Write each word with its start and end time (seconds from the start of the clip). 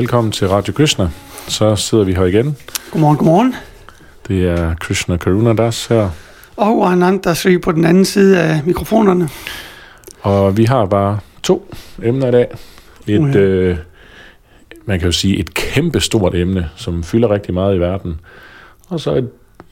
Velkommen 0.00 0.32
til 0.32 0.48
Radio 0.48 0.72
Krishna. 0.72 1.08
Så 1.48 1.76
sidder 1.76 2.04
vi 2.04 2.14
her 2.14 2.24
igen. 2.24 2.56
Godmorgen, 2.90 3.16
godmorgen. 3.16 3.54
Det 4.28 4.48
er 4.48 4.74
Krishna 4.74 5.16
Karuna 5.16 5.52
Das 5.52 5.86
her. 5.86 6.10
Og 6.56 6.92
Ananda 6.92 7.34
Sri 7.34 7.58
på 7.58 7.72
den 7.72 7.84
anden 7.84 8.04
side 8.04 8.40
af 8.40 8.60
mikrofonerne. 8.66 9.28
Og 10.20 10.56
vi 10.56 10.64
har 10.64 10.86
bare 10.86 11.18
to 11.42 11.74
emner 12.02 12.28
i 12.28 12.30
dag. 12.30 12.46
Et, 13.06 13.20
Uh, 13.20 13.30
ja. 13.34 13.40
øh, 13.40 13.76
man 14.86 14.98
kan 14.98 15.06
jo 15.06 15.12
sige 15.12 15.38
et 15.38 15.54
kæmpe 15.54 16.00
stort 16.00 16.34
emne, 16.34 16.70
som 16.76 17.02
fylder 17.02 17.30
rigtig 17.30 17.54
meget 17.54 17.76
i 17.76 17.80
verden. 17.80 18.20
Og 18.88 19.00
så 19.00 19.14
et, 19.14 19.28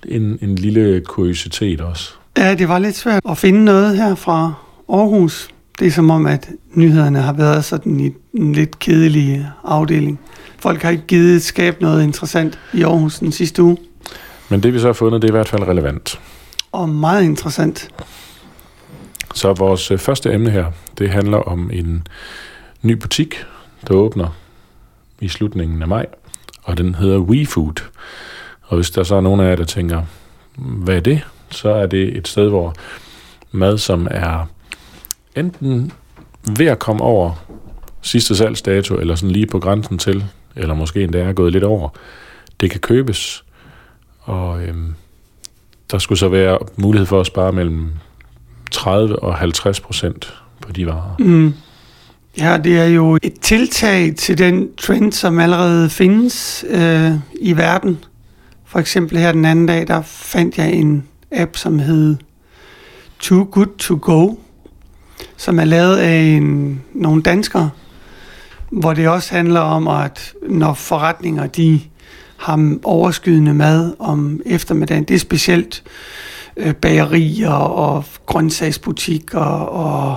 en, 0.09 0.39
en 0.43 0.55
lille 0.55 1.01
kuriositet 1.01 1.81
også. 1.81 2.13
Ja, 2.39 2.55
det 2.55 2.69
var 2.69 2.79
lidt 2.79 2.97
svært 2.97 3.23
at 3.29 3.39
finde 3.39 3.65
noget 3.65 3.97
her 3.97 4.15
fra 4.15 4.55
Aarhus. 4.89 5.49
Det 5.79 5.87
er 5.87 5.91
som 5.91 6.11
om, 6.11 6.27
at 6.27 6.51
nyhederne 6.75 7.19
har 7.19 7.33
været 7.33 7.65
sådan 7.65 8.01
i 8.01 8.11
en 8.35 8.53
lidt 8.53 8.79
kedelig 8.79 9.47
afdeling. 9.65 10.21
Folk 10.59 10.83
har 10.83 10.91
ikke 10.91 11.07
givet 11.07 11.43
skabe 11.43 11.77
noget 11.81 12.03
interessant 12.03 12.59
i 12.75 12.83
Aarhus 12.83 13.19
den 13.19 13.33
sidste 13.33 13.62
uge. 13.62 13.77
Men 14.48 14.62
det 14.62 14.75
vi 14.75 14.79
så 14.79 14.87
har 14.87 14.93
fundet, 14.93 15.23
det 15.23 15.29
er 15.29 15.33
i 15.33 15.37
hvert 15.37 15.48
fald 15.48 15.62
relevant. 15.62 16.20
Og 16.73 16.89
meget 16.89 17.25
interessant. 17.25 17.91
Så 19.35 19.53
vores 19.53 19.91
øh, 19.91 19.98
første 19.98 20.33
emne 20.33 20.51
her, 20.51 20.67
det 20.98 21.11
handler 21.11 21.39
om 21.39 21.70
en 21.73 22.07
ny 22.83 22.92
butik, 22.92 23.45
der 23.89 23.95
åbner 23.95 24.37
i 25.20 25.29
slutningen 25.29 25.83
af 25.83 25.89
maj, 25.89 26.07
og 26.63 26.79
den 26.79 26.95
hedder 26.95 27.19
WeFood. 27.19 27.85
Og 28.63 28.77
hvis 28.77 28.91
der 28.91 29.03
så 29.03 29.15
er 29.15 29.20
nogen 29.20 29.41
af 29.41 29.51
jer, 29.51 29.57
der 29.57 29.65
tænker, 29.65 30.03
hvad 30.57 30.97
er 30.97 31.01
det? 31.01 31.20
Så 31.51 31.70
er 31.70 31.87
det 31.87 32.17
et 32.17 32.29
sted, 32.29 32.48
hvor 32.48 32.75
mad, 33.53 33.79
som 33.79 34.09
er 34.11 34.47
enten 35.37 35.93
ved 36.57 36.67
at 36.67 36.79
komme 36.79 37.03
over 37.03 37.45
sidste 38.03 38.37
salgsdato, 38.37 38.95
eller 38.95 39.15
sådan 39.15 39.31
lige 39.31 39.47
på 39.47 39.59
grænsen 39.59 39.98
til, 39.98 40.25
eller 40.57 40.75
måske 40.75 41.03
endda 41.03 41.19
er 41.19 41.33
gået 41.33 41.53
lidt 41.53 41.65
over, 41.65 41.89
det 42.61 42.70
kan 42.70 42.81
købes. 42.81 43.45
Og 44.20 44.62
øhm, 44.62 44.95
der 45.91 45.98
skulle 45.98 46.19
så 46.19 46.29
være 46.29 46.59
mulighed 46.77 47.07
for 47.07 47.20
at 47.20 47.27
spare 47.27 47.53
mellem 47.53 47.91
30 48.70 49.19
og 49.19 49.35
50 49.35 49.81
procent 49.81 50.35
på 50.61 50.73
de 50.73 50.87
varer. 50.87 51.17
Mm. 51.19 51.55
Ja, 52.39 52.59
det 52.65 52.79
er 52.79 52.85
jo 52.85 53.19
et 53.23 53.41
tiltag 53.41 54.15
til 54.17 54.39
den 54.39 54.75
trend, 54.77 55.13
som 55.13 55.39
allerede 55.39 55.91
findes 55.91 56.65
øh, 56.69 57.13
i 57.41 57.57
verden. 57.57 57.98
For 58.65 58.79
eksempel 58.79 59.19
her 59.19 59.33
den 59.33 59.45
anden 59.45 59.67
dag, 59.67 59.87
der 59.87 60.03
fandt 60.03 60.59
jeg 60.59 60.73
en 60.73 61.05
app, 61.33 61.57
som 61.57 61.79
hed 61.79 62.17
Too 63.19 63.48
Good 63.51 63.79
To 63.79 63.98
Go, 64.03 64.35
som 65.36 65.58
er 65.58 65.64
lavet 65.64 65.97
af 65.97 66.20
en, 66.20 66.83
nogle 66.94 67.22
danskere, 67.22 67.70
hvor 68.70 68.94
det 68.94 69.08
også 69.08 69.34
handler 69.34 69.61
om, 69.61 69.88
at 69.88 70.33
når 70.48 70.74
forretninger 70.74 71.47
de 71.47 71.80
har 72.36 72.77
overskydende 72.83 73.55
mad 73.55 73.94
om 73.98 74.41
eftermiddagen, 74.46 75.05
det 75.05 75.14
er 75.14 75.19
specielt 75.19 75.83
øh, 76.57 76.74
bagerier 76.74 77.51
og 77.51 78.05
grøntsagsbutikker 78.27 79.40
og 79.40 80.17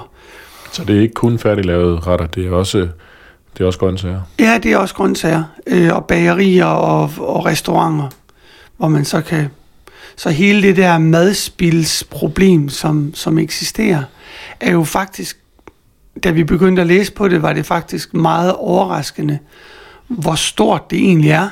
Så 0.71 0.83
det 0.83 0.97
er 0.97 1.01
ikke 1.01 1.13
kun 1.13 1.39
færdiglavede 1.39 1.99
retter, 1.99 2.25
det 2.25 2.47
er 2.47 2.51
også, 2.51 2.77
det 3.57 3.63
er 3.63 3.65
også 3.65 3.79
grøntsager. 3.79 4.21
Ja, 4.39 4.59
det 4.63 4.73
er 4.73 4.77
også 4.77 4.95
grøntsager. 4.95 5.43
Øh, 5.67 5.95
og 5.95 6.05
bagerier 6.05 6.65
og, 6.65 7.11
og 7.17 7.45
restauranter, 7.45 8.09
hvor 8.77 8.87
man 8.87 9.05
så 9.05 9.21
kan... 9.21 9.47
Så 10.15 10.29
hele 10.29 10.61
det 10.61 10.77
der 10.77 10.97
madspilsproblem, 10.97 12.69
som, 12.69 13.13
som 13.13 13.37
eksisterer, 13.37 14.03
er 14.59 14.71
jo 14.71 14.83
faktisk... 14.83 15.37
Da 16.23 16.31
vi 16.31 16.43
begyndte 16.43 16.81
at 16.81 16.87
læse 16.87 17.11
på 17.13 17.27
det, 17.27 17.41
var 17.41 17.53
det 17.53 17.65
faktisk 17.65 18.13
meget 18.13 18.53
overraskende, 18.55 19.39
hvor 20.07 20.35
stort 20.35 20.91
det 20.91 20.99
egentlig 20.99 21.29
er. 21.31 21.49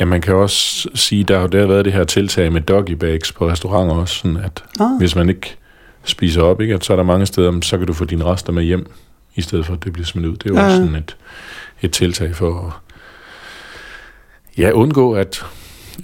Ja, 0.00 0.04
man 0.04 0.20
kan 0.20 0.34
også 0.34 0.88
sige, 0.94 1.24
der 1.24 1.38
har 1.38 1.46
der 1.46 1.66
været 1.66 1.84
det 1.84 1.92
her 1.92 2.04
tiltag 2.04 2.52
med 2.52 2.60
doggy 2.60 2.90
bags 2.90 3.32
på 3.32 3.48
restauranter 3.48 3.94
også, 3.94 4.14
sådan 4.14 4.36
at 4.36 4.64
Ah. 4.80 4.98
hvis 4.98 5.16
man 5.16 5.28
ikke 5.28 5.56
spiser 6.04 6.42
op, 6.42 6.60
ikke, 6.60 6.74
at 6.74 6.84
så 6.84 6.92
er 6.92 6.96
der 6.96 7.02
mange 7.04 7.26
steder, 7.26 7.60
så 7.62 7.78
kan 7.78 7.86
du 7.86 7.92
få 7.92 8.04
dine 8.04 8.24
rester 8.24 8.52
med 8.52 8.62
hjem, 8.64 8.90
i 9.34 9.42
stedet 9.42 9.66
for 9.66 9.72
at 9.74 9.84
det 9.84 9.92
bliver 9.92 10.06
smidt 10.06 10.26
ud. 10.26 10.36
Det 10.36 10.46
er 10.46 10.54
jo 10.54 10.56
Ja. 10.60 10.64
også 10.64 10.76
sådan 10.76 10.94
et, 10.94 11.16
et 11.82 11.92
tiltag 11.92 12.36
for 12.36 12.66
at 12.66 12.72
ja, 14.58 14.70
undgå, 14.70 15.12
at, 15.14 15.44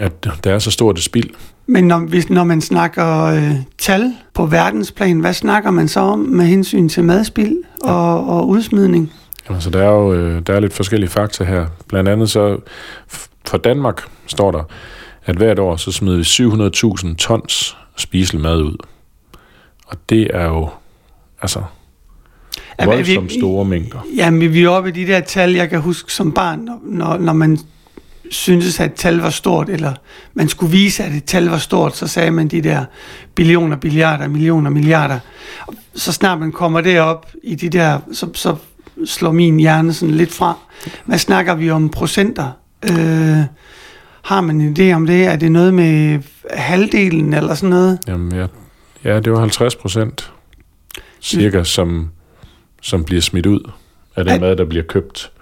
at 0.00 0.26
der 0.44 0.54
er 0.54 0.58
så 0.58 0.70
stort 0.70 0.98
et 0.98 1.04
spild. 1.04 1.30
Men 1.66 1.84
når, 1.88 1.98
hvis, 1.98 2.30
når 2.30 2.44
man 2.44 2.60
snakker 2.60 3.24
øh, 3.24 3.52
tal 3.78 4.12
på 4.34 4.46
verdensplan, 4.46 5.20
hvad 5.20 5.32
snakker 5.32 5.70
man 5.70 5.88
så 5.88 6.00
om 6.00 6.18
med 6.18 6.44
hensyn 6.46 6.88
til 6.88 7.04
madspild 7.04 7.56
og, 7.84 8.26
og 8.28 8.48
udsmidning? 8.48 9.12
Jamen, 9.48 9.60
så 9.62 9.70
der 9.70 9.82
er 9.82 9.90
jo 9.90 10.12
øh, 10.14 10.42
der 10.46 10.54
er 10.54 10.60
lidt 10.60 10.72
forskellige 10.72 11.10
fakta 11.10 11.44
her. 11.44 11.66
Blandt 11.88 12.08
andet 12.08 12.30
så, 12.30 12.58
for 13.46 13.56
Danmark 13.56 14.02
står 14.26 14.50
der, 14.50 14.62
at 15.24 15.36
hvert 15.36 15.58
år 15.58 15.76
så 15.76 15.92
smider 15.92 16.16
vi 16.16 16.22
700.000 17.10 17.14
tons 17.16 17.76
spiselig 17.96 18.42
mad 18.42 18.62
ud. 18.62 18.76
Og 19.86 19.96
det 20.08 20.28
er 20.34 20.44
jo, 20.44 20.68
altså, 21.42 21.58
men 22.78 22.88
vi- 22.90 22.94
voldsomt 22.94 23.32
store 23.32 23.64
mængder. 23.64 23.98
Jamen, 24.16 24.52
vi 24.52 24.62
er 24.62 24.68
oppe 24.68 24.88
i 24.88 24.92
de 24.92 25.06
der 25.06 25.20
tal, 25.20 25.52
jeg 25.52 25.70
kan 25.70 25.80
huske 25.80 26.12
som 26.12 26.32
barn, 26.32 26.68
når, 26.82 27.18
når 27.18 27.32
man 27.32 27.58
syntes, 28.32 28.80
at 28.80 28.90
et 28.90 28.94
tal 28.94 29.16
var 29.16 29.30
stort, 29.30 29.68
eller 29.68 29.92
man 30.34 30.48
skulle 30.48 30.72
vise, 30.72 31.04
at 31.04 31.12
et 31.12 31.24
tal 31.24 31.44
var 31.44 31.58
stort, 31.58 31.96
så 31.96 32.06
sagde 32.06 32.30
man 32.30 32.48
de 32.48 32.60
der 32.62 32.84
billioner, 33.34 33.76
billiarder, 33.76 34.28
millioner, 34.28 34.70
milliarder. 34.70 35.18
Så 35.94 36.12
snart 36.12 36.40
man 36.40 36.52
kommer 36.52 36.80
derop 36.80 37.26
i 37.42 37.54
de 37.54 37.68
der, 37.68 37.98
så, 38.12 38.28
så 38.34 38.56
slår 39.06 39.32
min 39.32 39.60
hjerne 39.60 39.92
sådan 39.92 40.14
lidt 40.14 40.32
fra. 40.32 40.58
Hvad 41.04 41.18
snakker 41.18 41.54
vi 41.54 41.70
om 41.70 41.88
procenter? 41.88 42.50
Øh, 42.90 43.44
har 44.22 44.40
man 44.40 44.60
en 44.60 44.76
idé 44.78 44.94
om 44.94 45.06
det? 45.06 45.24
Er 45.26 45.36
det 45.36 45.52
noget 45.52 45.74
med 45.74 46.18
halvdelen 46.50 47.34
eller 47.34 47.54
sådan 47.54 47.70
noget? 47.70 47.98
Jamen, 48.08 48.32
ja, 48.34 48.46
ja, 49.04 49.20
det 49.20 49.32
var 49.32 49.40
50 49.40 49.76
procent 49.76 50.32
cirka, 51.20 51.64
som, 51.64 52.10
som 52.82 53.04
bliver 53.04 53.22
smidt 53.22 53.46
ud 53.46 53.70
af 54.16 54.24
den 54.24 54.40
mad, 54.40 54.56
der 54.56 54.64
bliver 54.64 54.84
købt. 54.84 55.32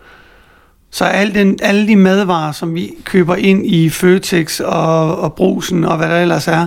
Så 0.91 1.05
al 1.05 1.35
den, 1.35 1.59
alle 1.63 1.89
de 1.89 1.97
madvarer, 1.97 2.53
som 2.53 2.75
vi 2.75 2.91
køber 3.05 3.37
ind 3.37 3.67
i 3.67 3.89
Føtex 3.89 4.61
og, 4.61 5.19
og 5.19 5.35
Brusen 5.35 5.85
og 5.85 5.97
hvad 5.97 6.09
der 6.09 6.23
ellers 6.23 6.49
er, 6.49 6.67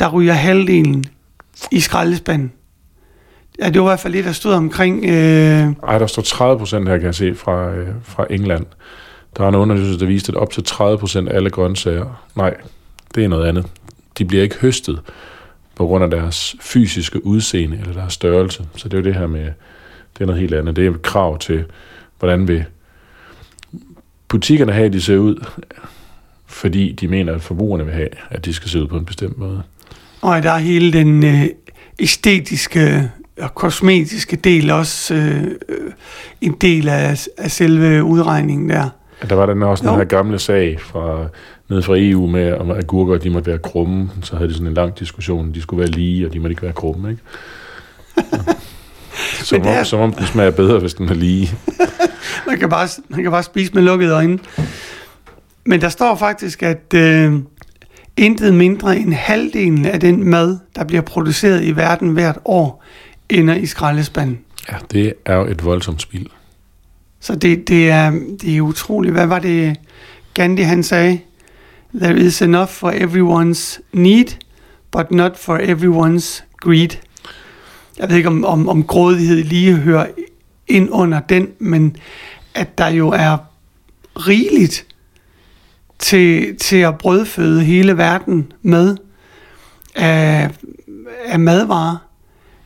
der 0.00 0.08
ryger 0.08 0.32
halvdelen 0.32 1.04
i 1.70 1.80
skraldespanden. 1.80 2.52
Ja, 3.58 3.70
det 3.70 3.80
var 3.80 3.86
i 3.86 3.90
hvert 3.90 4.00
fald 4.00 4.12
det, 4.12 4.24
der 4.24 4.32
stod 4.32 4.52
omkring... 4.52 5.04
Øh, 5.04 5.68
Ej, 5.88 5.98
der 5.98 6.06
står 6.06 6.22
30 6.22 6.58
procent 6.58 6.88
her, 6.88 6.96
kan 6.96 7.06
jeg 7.06 7.14
se, 7.14 7.34
fra, 7.34 7.70
øh, 7.70 7.88
fra 8.02 8.26
England. 8.30 8.66
Der 9.36 9.44
er 9.44 9.48
en 9.48 9.54
undersøgelse, 9.54 10.00
der 10.00 10.06
viste, 10.06 10.32
at 10.32 10.36
op 10.36 10.50
til 10.50 10.64
30 10.64 10.98
procent 10.98 11.28
af 11.28 11.36
alle 11.36 11.50
grøntsager, 11.50 12.24
nej, 12.36 12.54
det 13.14 13.24
er 13.24 13.28
noget 13.28 13.48
andet. 13.48 13.66
De 14.18 14.24
bliver 14.24 14.42
ikke 14.42 14.56
høstet 14.60 15.00
på 15.74 15.86
grund 15.86 16.04
af 16.04 16.10
deres 16.10 16.56
fysiske 16.60 17.26
udseende 17.26 17.78
eller 17.80 17.92
deres 17.92 18.12
størrelse. 18.12 18.64
Så 18.76 18.88
det 18.88 18.94
er 18.94 18.98
jo 18.98 19.04
det 19.04 19.14
her 19.14 19.26
med, 19.26 19.44
det 20.14 20.20
er 20.20 20.26
noget 20.26 20.40
helt 20.40 20.54
andet. 20.54 20.76
Det 20.76 20.86
er 20.86 20.90
et 20.90 21.02
krav 21.02 21.38
til, 21.38 21.64
hvordan 22.18 22.48
vil 22.48 22.64
butikkerne 24.30 24.72
have, 24.72 24.86
at 24.86 24.92
de 24.92 25.00
ser 25.00 25.16
ud, 25.16 25.44
fordi 26.46 26.92
de 26.92 27.08
mener, 27.08 27.34
at 27.34 27.42
forbrugerne 27.42 27.84
vil 27.84 27.94
have, 27.94 28.08
at 28.30 28.44
de 28.44 28.52
skal 28.54 28.70
se 28.70 28.82
ud 28.82 28.86
på 28.86 28.96
en 28.96 29.04
bestemt 29.04 29.38
måde. 29.38 29.62
og 30.20 30.42
der 30.42 30.50
er 30.50 30.58
hele 30.58 30.92
den 30.92 31.24
øh, 31.24 31.46
æstetiske 31.98 33.10
og 33.40 33.54
kosmetiske 33.54 34.36
del 34.36 34.70
også 34.70 35.14
øh, 35.14 35.42
øh, 35.68 35.92
en 36.40 36.52
del 36.60 36.88
af, 36.88 37.26
af 37.38 37.50
selve 37.50 38.04
udregningen 38.04 38.68
der. 38.70 38.88
Der 39.28 39.34
var 39.34 39.46
den 39.46 39.62
også 39.62 39.82
den 39.84 39.90
Jo. 39.92 39.96
her 39.96 40.04
gamle 40.04 40.38
sag 40.38 40.80
fra, 40.80 41.26
nede 41.68 41.82
fra 41.82 41.94
EU 41.98 42.26
med, 42.26 42.52
om 42.52 42.70
agurker 42.70 43.18
de 43.18 43.30
måtte 43.30 43.50
være 43.50 43.58
krumme. 43.58 44.10
Så 44.22 44.36
havde 44.36 44.48
de 44.48 44.54
sådan 44.54 44.66
en 44.66 44.74
lang 44.74 44.98
diskussion. 44.98 45.54
De 45.54 45.62
skulle 45.62 45.80
være 45.80 45.90
lige, 45.90 46.26
og 46.26 46.32
de 46.32 46.38
måtte 46.38 46.52
ikke 46.52 46.62
være 46.62 46.72
krumme, 46.72 47.10
ikke? 47.10 47.22
som, 49.44 49.62
det 49.62 49.70
er- 49.72 49.78
om, 49.78 49.84
som 49.84 50.00
om 50.00 50.12
den 50.12 50.26
smager 50.26 50.50
bedre, 50.50 50.78
hvis 50.78 50.94
den 50.94 51.08
er 51.08 51.14
lige. 51.14 51.50
Man 52.46 52.58
kan 52.58 52.68
bare, 52.68 52.88
man 53.08 53.22
kan 53.22 53.30
bare 53.30 53.42
spise 53.42 53.72
med 53.74 53.82
lukkede 53.82 54.12
øjne. 54.14 54.38
Men 55.64 55.80
der 55.80 55.88
står 55.88 56.14
faktisk, 56.16 56.62
at 56.62 56.94
øh, 56.94 57.32
intet 58.16 58.54
mindre 58.54 58.98
end 58.98 59.12
halvdelen 59.14 59.86
af 59.86 60.00
den 60.00 60.24
mad, 60.30 60.58
der 60.76 60.84
bliver 60.84 61.00
produceret 61.02 61.64
i 61.64 61.76
verden 61.76 62.08
hvert 62.08 62.38
år, 62.44 62.84
ender 63.28 63.54
i 63.54 63.66
skraldespanden. 63.66 64.38
Ja, 64.72 64.76
det 64.92 65.12
er 65.26 65.34
jo 65.36 65.44
et 65.46 65.64
voldsomt 65.64 66.02
spild. 66.02 66.26
Så 67.20 67.34
det, 67.34 67.68
det, 67.68 67.90
er, 67.90 68.10
det 68.40 68.56
er 68.56 68.60
utroligt. 68.60 69.14
Hvad 69.14 69.26
var 69.26 69.38
det, 69.38 69.76
Gandhi 70.34 70.62
han 70.62 70.82
sagde? 70.82 71.20
There 72.00 72.18
is 72.18 72.42
enough 72.42 72.68
for 72.68 72.90
everyone's 72.90 73.80
need, 73.92 74.26
but 74.92 75.10
not 75.10 75.36
for 75.38 75.58
everyone's 75.58 76.42
greed. 76.60 76.88
Jeg 78.00 78.08
ved 78.08 78.16
ikke, 78.16 78.28
om, 78.28 78.44
om, 78.44 78.68
om 78.68 78.84
grådighed 78.84 79.44
lige 79.44 79.74
hører 79.76 80.06
ind 80.68 80.88
under 80.92 81.20
den, 81.20 81.48
men 81.58 81.96
at 82.54 82.78
der 82.78 82.88
jo 82.88 83.08
er 83.08 83.36
rigeligt 84.16 84.86
til, 85.98 86.56
til 86.56 86.76
at 86.76 86.98
brødføde 86.98 87.64
hele 87.64 87.96
verden 87.96 88.52
med 88.62 88.96
af, 89.94 90.50
af 91.26 91.38
madvarer. 91.40 91.96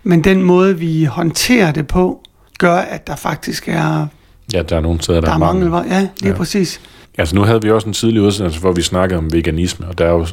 Men 0.03 0.25
den 0.25 0.43
måde, 0.43 0.79
vi 0.79 1.05
håndterer 1.05 1.73
det 1.73 1.87
på, 1.87 2.23
gør, 2.59 2.77
at 2.77 3.07
der 3.07 3.17
faktisk 3.17 3.69
er, 3.69 4.07
Ja, 4.53 4.63
der 4.63 4.77
er 4.77 4.81
nogle 4.81 5.01
steder, 5.01 5.21
der, 5.21 5.29
der 5.29 5.35
er 5.35 5.39
mangel. 5.39 5.73
Ja, 5.73 6.01
lige 6.01 6.11
Ja. 6.23 6.29
ja. 6.29 6.35
præcis. 6.35 6.81
Altså 7.19 7.35
nu 7.35 7.43
havde 7.43 7.63
vi 7.63 7.71
også 7.71 7.87
en 7.87 7.93
tidlig 7.93 8.23
udsendelse, 8.23 8.61
hvor 8.61 8.73
vi 8.73 8.83
snakkede 8.83 9.19
om 9.19 9.33
veganisme, 9.33 9.87
og 9.87 9.99
der 9.99 10.05
er 10.07 10.11
jo, 10.11 10.27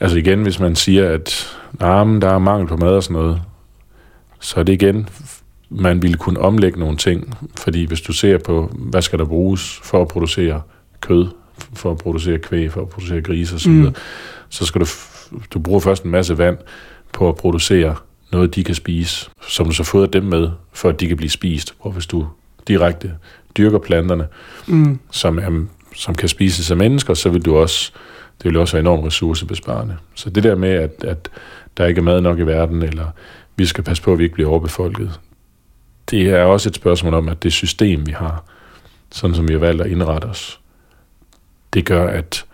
altså 0.00 0.18
igen, 0.18 0.42
hvis 0.42 0.60
man 0.60 0.76
siger, 0.76 1.10
at 1.10 1.56
nah, 1.80 2.06
men 2.06 2.22
der 2.22 2.30
er 2.30 2.38
mangel 2.38 2.68
på 2.68 2.76
mad 2.76 2.88
og 2.90 3.02
sådan 3.02 3.14
noget, 3.14 3.40
så 4.40 4.62
det 4.62 4.72
igen, 4.72 5.08
man 5.70 6.02
ville 6.02 6.16
kunne 6.16 6.40
omlægge 6.40 6.80
nogle 6.80 6.96
ting, 6.96 7.34
fordi 7.56 7.84
hvis 7.84 8.00
du 8.00 8.12
ser 8.12 8.38
på, 8.38 8.72
hvad 8.74 9.02
skal 9.02 9.18
der 9.18 9.24
bruges 9.24 9.80
for 9.82 10.02
at 10.02 10.08
producere 10.08 10.62
kød, 11.00 11.26
for 11.74 11.90
at 11.90 11.98
producere 11.98 12.38
kvæg, 12.38 12.72
for 12.72 12.80
at 12.80 12.88
producere 12.88 13.20
grise 13.20 13.54
osv., 13.54 13.70
mm. 13.70 13.94
Så 14.50 14.66
skal 14.66 14.80
du, 14.80 14.86
du 15.54 15.58
bruger 15.58 15.80
først 15.80 16.04
en 16.04 16.10
masse 16.10 16.38
vand 16.38 16.58
på 17.12 17.28
at 17.28 17.36
producere 17.36 17.96
noget, 18.32 18.54
de 18.54 18.64
kan 18.64 18.74
spise, 18.74 19.30
som 19.48 19.66
du 19.66 19.72
så 19.72 19.84
fodrer 19.84 20.06
dem 20.06 20.24
med, 20.24 20.50
for 20.72 20.88
at 20.88 21.00
de 21.00 21.08
kan 21.08 21.16
blive 21.16 21.30
spist. 21.30 21.74
Hvor 21.82 21.90
hvis 21.90 22.06
du 22.06 22.26
direkte 22.68 23.12
dyrker 23.56 23.78
planterne, 23.78 24.26
Mm. 24.66 24.98
som, 25.10 25.38
er, 25.38 25.64
som 25.96 26.14
kan 26.14 26.28
spises 26.28 26.70
af 26.70 26.76
mennesker, 26.76 27.14
så 27.14 27.30
vil 27.30 27.44
du 27.44 27.56
også, 27.56 27.92
det 28.42 28.44
vil 28.44 28.56
også 28.56 28.72
være 28.72 28.80
enormt 28.80 29.06
ressourcebesparende. 29.06 29.96
Så 30.14 30.30
det 30.30 30.42
der 30.42 30.54
med, 30.54 30.70
at, 30.70 31.04
at 31.04 31.28
der 31.76 31.86
ikke 31.86 31.98
er 31.98 32.02
mad 32.02 32.20
nok 32.20 32.38
i 32.38 32.42
verden, 32.42 32.82
eller 32.82 33.06
vi 33.58 33.66
skal 33.66 33.84
passe 33.84 34.02
på, 34.02 34.12
at 34.12 34.18
vi 34.18 34.24
ikke 34.24 34.34
bliver 34.34 34.50
overbefolket, 34.50 35.20
det 36.10 36.28
er 36.30 36.42
også 36.42 36.68
et 36.68 36.74
spørgsmål 36.74 37.14
om, 37.14 37.28
at 37.28 37.42
det 37.42 37.52
system, 37.52 38.06
vi 38.06 38.12
har, 38.12 38.44
sådan 39.10 39.36
som 39.36 39.48
vi 39.48 39.52
har 39.52 39.60
valgt 39.60 39.82
at 39.82 39.90
indrette 39.90 40.24
os, 40.24 40.60
det 41.72 41.84
gør, 41.84 42.08
at, 42.08 42.44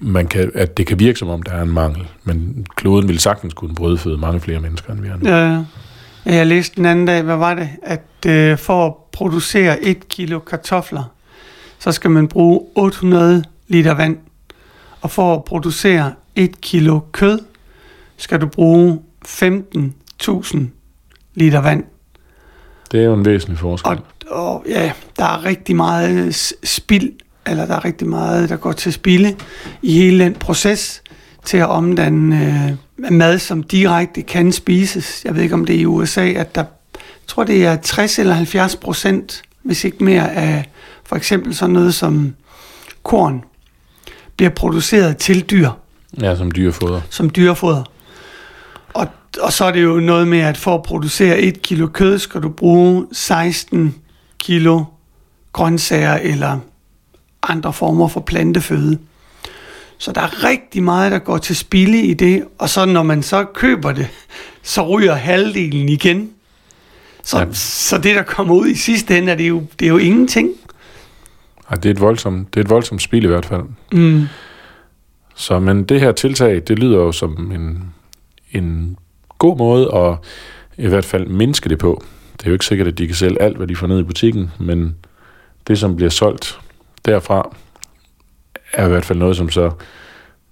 man 0.00 0.26
kan, 0.26 0.50
at 0.54 0.76
det 0.76 0.86
kan 0.86 0.98
virke 0.98 1.18
som 1.18 1.28
om, 1.28 1.42
der 1.42 1.52
er 1.52 1.62
en 1.62 1.70
mangel, 1.70 2.06
men 2.24 2.66
kloden 2.76 3.08
vil 3.08 3.18
sagtens 3.18 3.54
kunne 3.54 3.74
brødføde 3.74 4.18
mange 4.18 4.40
flere 4.40 4.60
mennesker, 4.60 4.92
end 4.92 5.00
vi 5.00 5.08
er 5.08 5.16
nu. 5.16 5.28
Ja, 5.28 5.54
ja. 5.54 5.64
Jeg 6.36 6.46
læste 6.46 6.76
den 6.76 6.86
anden 6.86 7.06
dag, 7.06 7.22
hvad 7.22 7.36
var 7.36 7.54
det? 7.54 7.68
At 7.82 8.26
øh, 8.26 8.58
for 8.58 8.86
at 8.86 8.94
producere 9.12 9.82
et 9.82 10.08
kilo 10.08 10.38
kartofler, 10.38 11.04
så 11.78 11.92
skal 11.92 12.10
man 12.10 12.28
bruge 12.28 12.60
800 12.74 13.44
liter 13.68 13.94
vand. 13.94 14.18
Og 15.00 15.10
for 15.10 15.34
at 15.34 15.44
producere 15.44 16.12
et 16.34 16.60
kilo 16.60 17.00
kød, 17.12 17.38
skal 18.16 18.40
du 18.40 18.46
bruge 18.46 19.00
15.000 19.26 20.58
liter 21.34 21.60
vand. 21.60 21.84
Det 22.92 23.00
er 23.00 23.04
jo 23.04 23.14
en 23.14 23.24
væsentlig 23.24 23.58
forskel. 23.58 23.90
Og, 23.90 23.98
og 24.30 24.64
ja, 24.68 24.92
der 25.16 25.24
er 25.24 25.44
rigtig 25.44 25.76
meget 25.76 26.34
spild, 26.64 27.12
eller 27.46 27.66
der 27.66 27.74
er 27.74 27.84
rigtig 27.84 28.08
meget, 28.08 28.48
der 28.48 28.56
går 28.56 28.72
til 28.72 28.92
spilde 28.92 29.36
i 29.82 29.92
hele 29.92 30.24
den 30.24 30.34
proces 30.34 31.02
til 31.44 31.56
at 31.56 31.66
omdanne 31.68 32.76
øh, 33.00 33.12
mad, 33.12 33.38
som 33.38 33.62
direkte 33.62 34.22
kan 34.22 34.52
spises. 34.52 35.22
Jeg 35.24 35.34
ved 35.34 35.42
ikke, 35.42 35.54
om 35.54 35.64
det 35.64 35.76
er 35.76 35.80
i 35.80 35.86
USA, 35.86 36.26
at 36.28 36.54
der, 36.54 36.64
jeg 36.94 37.00
tror, 37.26 37.44
det 37.44 37.64
er 37.66 37.76
60 37.76 38.18
eller 38.18 38.34
70 38.34 38.76
procent, 38.76 39.42
hvis 39.62 39.84
ikke 39.84 40.04
mere 40.04 40.32
af 40.34 40.70
for 41.04 41.16
eksempel 41.16 41.54
sådan 41.54 41.72
noget 41.72 41.94
som 41.94 42.34
korn, 43.02 43.44
bliver 44.36 44.50
produceret 44.50 45.16
til 45.16 45.40
dyr 45.50 45.70
Ja, 46.20 46.36
som 46.36 46.50
dyrefoder. 46.50 47.00
som 47.10 47.30
dyrefoder. 47.30 47.82
Og, 48.96 49.08
og 49.40 49.52
så 49.52 49.64
er 49.64 49.70
det 49.72 49.82
jo 49.82 50.00
noget 50.00 50.28
med, 50.28 50.38
at 50.38 50.56
for 50.56 50.74
at 50.74 50.82
producere 50.82 51.38
et 51.38 51.62
kilo 51.62 51.86
kød, 51.86 52.18
skal 52.18 52.42
du 52.42 52.48
bruge 52.48 53.06
16 53.12 53.94
kilo 54.38 54.84
grøntsager 55.52 56.14
eller 56.14 56.58
andre 57.42 57.72
former 57.72 58.08
for 58.08 58.20
planteføde. 58.20 58.98
Så 59.98 60.12
der 60.12 60.20
er 60.20 60.44
rigtig 60.44 60.82
meget, 60.82 61.12
der 61.12 61.18
går 61.18 61.38
til 61.38 61.56
spilde 61.56 62.00
i 62.00 62.14
det, 62.14 62.44
og 62.58 62.68
så 62.68 62.84
når 62.84 63.02
man 63.02 63.22
så 63.22 63.44
køber 63.44 63.92
det, 63.92 64.08
så 64.62 64.88
ryger 64.88 65.14
halvdelen 65.14 65.88
igen. 65.88 66.30
Så, 67.22 67.38
Ja. 67.38 67.46
så 67.52 67.98
det, 67.98 68.16
der 68.16 68.22
kommer 68.22 68.54
ud 68.54 68.66
i 68.66 68.74
sidste 68.74 69.18
ende, 69.18 69.32
er 69.32 69.36
det 69.36 69.48
jo, 69.48 69.62
det 69.78 69.86
er 69.86 69.90
jo 69.90 69.96
ingenting. 69.98 70.50
Ej, 71.70 71.76
det 71.76 71.86
er 71.86 71.90
et 71.90 72.00
voldsomt, 72.00 72.54
det 72.54 72.60
er 72.60 72.64
et 72.64 72.70
voldsomt 72.70 73.02
spil 73.02 73.24
i 73.24 73.26
hvert 73.26 73.46
fald. 73.46 73.62
Mm. 73.92 74.26
Så 75.34 75.58
men 75.58 75.84
det 75.84 76.00
her 76.00 76.12
tiltag, 76.12 76.62
det 76.68 76.78
lyder 76.78 76.98
jo 76.98 77.12
som 77.12 77.52
en, 77.52 77.92
en 78.58 78.96
god 79.38 79.58
måde 79.58 79.94
at 79.94 80.16
i 80.84 80.88
hvert 80.88 81.04
fald 81.04 81.26
mindske 81.26 81.68
det 81.68 81.78
på. 81.78 82.04
Det 82.32 82.46
er 82.46 82.50
jo 82.50 82.52
ikke 82.52 82.64
sikkert, 82.64 82.88
at 82.88 82.98
de 82.98 83.06
kan 83.06 83.16
sælge 83.16 83.42
alt, 83.42 83.56
hvad 83.56 83.66
de 83.66 83.76
får 83.76 83.86
ned 83.86 83.98
i 83.98 84.02
butikken, 84.02 84.50
men 84.60 84.94
det, 85.68 85.78
som 85.78 85.96
bliver 85.96 86.10
solgt 86.10 86.58
derfra, 87.06 87.56
er 88.72 88.86
i 88.86 88.88
hvert 88.88 89.04
fald 89.04 89.18
noget, 89.18 89.36
som 89.36 89.50
så, 89.50 89.70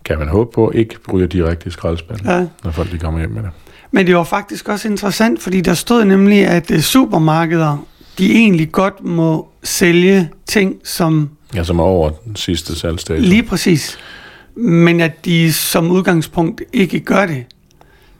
kan 0.04 0.18
man 0.18 0.28
håbe 0.28 0.50
på, 0.54 0.70
ikke 0.74 0.96
ryger 1.12 1.26
direkte 1.26 1.66
i 1.66 1.70
skraldespanden, 1.70 2.26
Ja. 2.26 2.46
når 2.64 2.70
folk 2.70 2.92
de 2.92 2.98
kommer 2.98 3.20
hjem 3.20 3.30
med 3.30 3.42
det. 3.42 3.50
Men 3.90 4.06
det 4.06 4.16
var 4.16 4.24
faktisk 4.24 4.68
også 4.68 4.88
interessant, 4.88 5.42
fordi 5.42 5.60
der 5.60 5.74
stod 5.74 6.04
nemlig, 6.04 6.46
at 6.46 6.70
øh, 6.70 6.80
supermarkeder, 6.80 7.86
de 8.18 8.32
egentlig 8.32 8.72
godt 8.72 9.04
må 9.04 9.48
sælge 9.62 10.30
ting, 10.46 10.76
som 10.84 11.30
Ja, 11.54 11.64
som 11.64 11.78
er 11.78 11.82
over 11.84 12.10
den 12.10 12.36
sidste 12.36 12.74
salgsdato. 12.78 13.20
lige 13.22 13.42
præcis, 13.42 13.98
men 14.56 15.00
at 15.00 15.24
de 15.24 15.52
som 15.52 15.90
udgangspunkt 15.90 16.62
ikke 16.72 17.00
gør 17.00 17.26
det. 17.26 17.44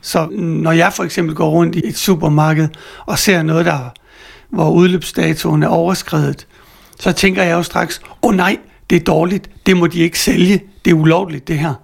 Så 0.05 0.29
når 0.31 0.73
jeg 0.73 0.93
for 0.93 1.05
eksempel 1.05 1.35
går 1.35 1.51
rundt 1.51 1.77
i 1.77 1.89
et 1.89 1.97
supermarked 1.97 2.69
og 3.06 3.19
ser 3.19 3.43
noget, 3.43 3.67
der, 3.67 3.93
hvor 4.51 4.71
udløbsdatoen 4.71 5.62
er 5.62 5.69
overskrevet, 5.69 6.47
så 7.01 7.12
tænker 7.12 7.43
jeg 7.43 7.53
jo 7.53 7.62
straks, 7.62 8.01
åh 8.23 8.29
oh, 8.29 8.35
nej, 8.35 8.59
det 8.91 8.97
er 8.97 9.05
dårligt, 9.05 9.51
det 9.67 9.77
må 9.77 9.87
de 9.87 10.01
ikke 10.01 10.19
sælge, 10.19 10.62
det 10.85 10.91
er 10.91 10.95
ulovligt 10.95 11.49
det 11.49 11.59
her. 11.59 11.75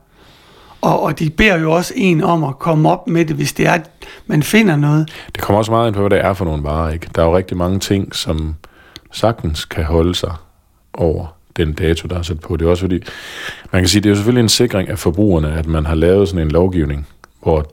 Og, 0.80 1.02
og 1.02 1.18
de 1.18 1.30
beder 1.30 1.58
jo 1.58 1.72
også 1.72 1.92
en 1.96 2.22
om 2.22 2.44
at 2.44 2.58
komme 2.58 2.90
op 2.90 3.08
med 3.08 3.24
det, 3.24 3.36
hvis 3.36 3.52
det 3.52 3.66
er, 3.66 3.72
at 3.72 3.90
man 4.26 4.42
finder 4.42 4.76
noget. 4.76 5.12
Det 5.34 5.42
kommer 5.42 5.58
også 5.58 5.72
meget 5.72 5.86
ind 5.86 5.94
på, 5.94 6.00
hvad 6.00 6.10
det 6.10 6.24
er 6.24 6.32
for 6.32 6.44
nogle 6.44 6.62
varer. 6.62 6.90
Ikke? 6.90 7.08
Der 7.14 7.22
er 7.22 7.26
jo 7.26 7.36
rigtig 7.36 7.56
mange 7.56 7.78
ting, 7.78 8.14
som 8.14 8.54
sagtens 9.12 9.64
kan 9.64 9.84
holde 9.84 10.14
sig 10.14 10.32
over 10.94 11.36
den 11.56 11.72
dato, 11.72 12.08
der 12.08 12.18
er 12.18 12.22
sat 12.22 12.40
på. 12.40 12.56
Det 12.56 12.66
er 12.66 12.70
også 12.70 12.80
fordi, 12.80 13.02
man 13.72 13.82
kan 13.82 13.88
sige, 13.88 14.00
det 14.00 14.06
er 14.06 14.10
jo 14.10 14.16
selvfølgelig 14.16 14.42
en 14.42 14.48
sikring 14.48 14.88
af 14.88 14.98
forbrugerne, 14.98 15.52
at 15.52 15.66
man 15.66 15.86
har 15.86 15.94
lavet 15.94 16.28
sådan 16.28 16.46
en 16.46 16.50
lovgivning, 16.50 17.06
hvor 17.42 17.72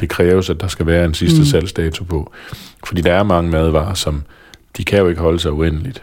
det 0.00 0.08
kræves, 0.08 0.50
at 0.50 0.60
der 0.60 0.68
skal 0.68 0.86
være 0.86 1.04
en 1.04 1.14
sidste 1.14 1.36
mm. 1.36 1.42
Mm. 1.42 1.46
salgsdato 1.46 2.04
på. 2.04 2.32
Fordi 2.86 3.00
der 3.00 3.12
er 3.12 3.22
mange 3.22 3.50
madvarer, 3.50 3.94
som 3.94 4.22
de 4.76 4.84
kan 4.84 4.98
jo 4.98 5.08
ikke 5.08 5.20
holde 5.20 5.38
sig 5.38 5.52
uendeligt. 5.52 6.02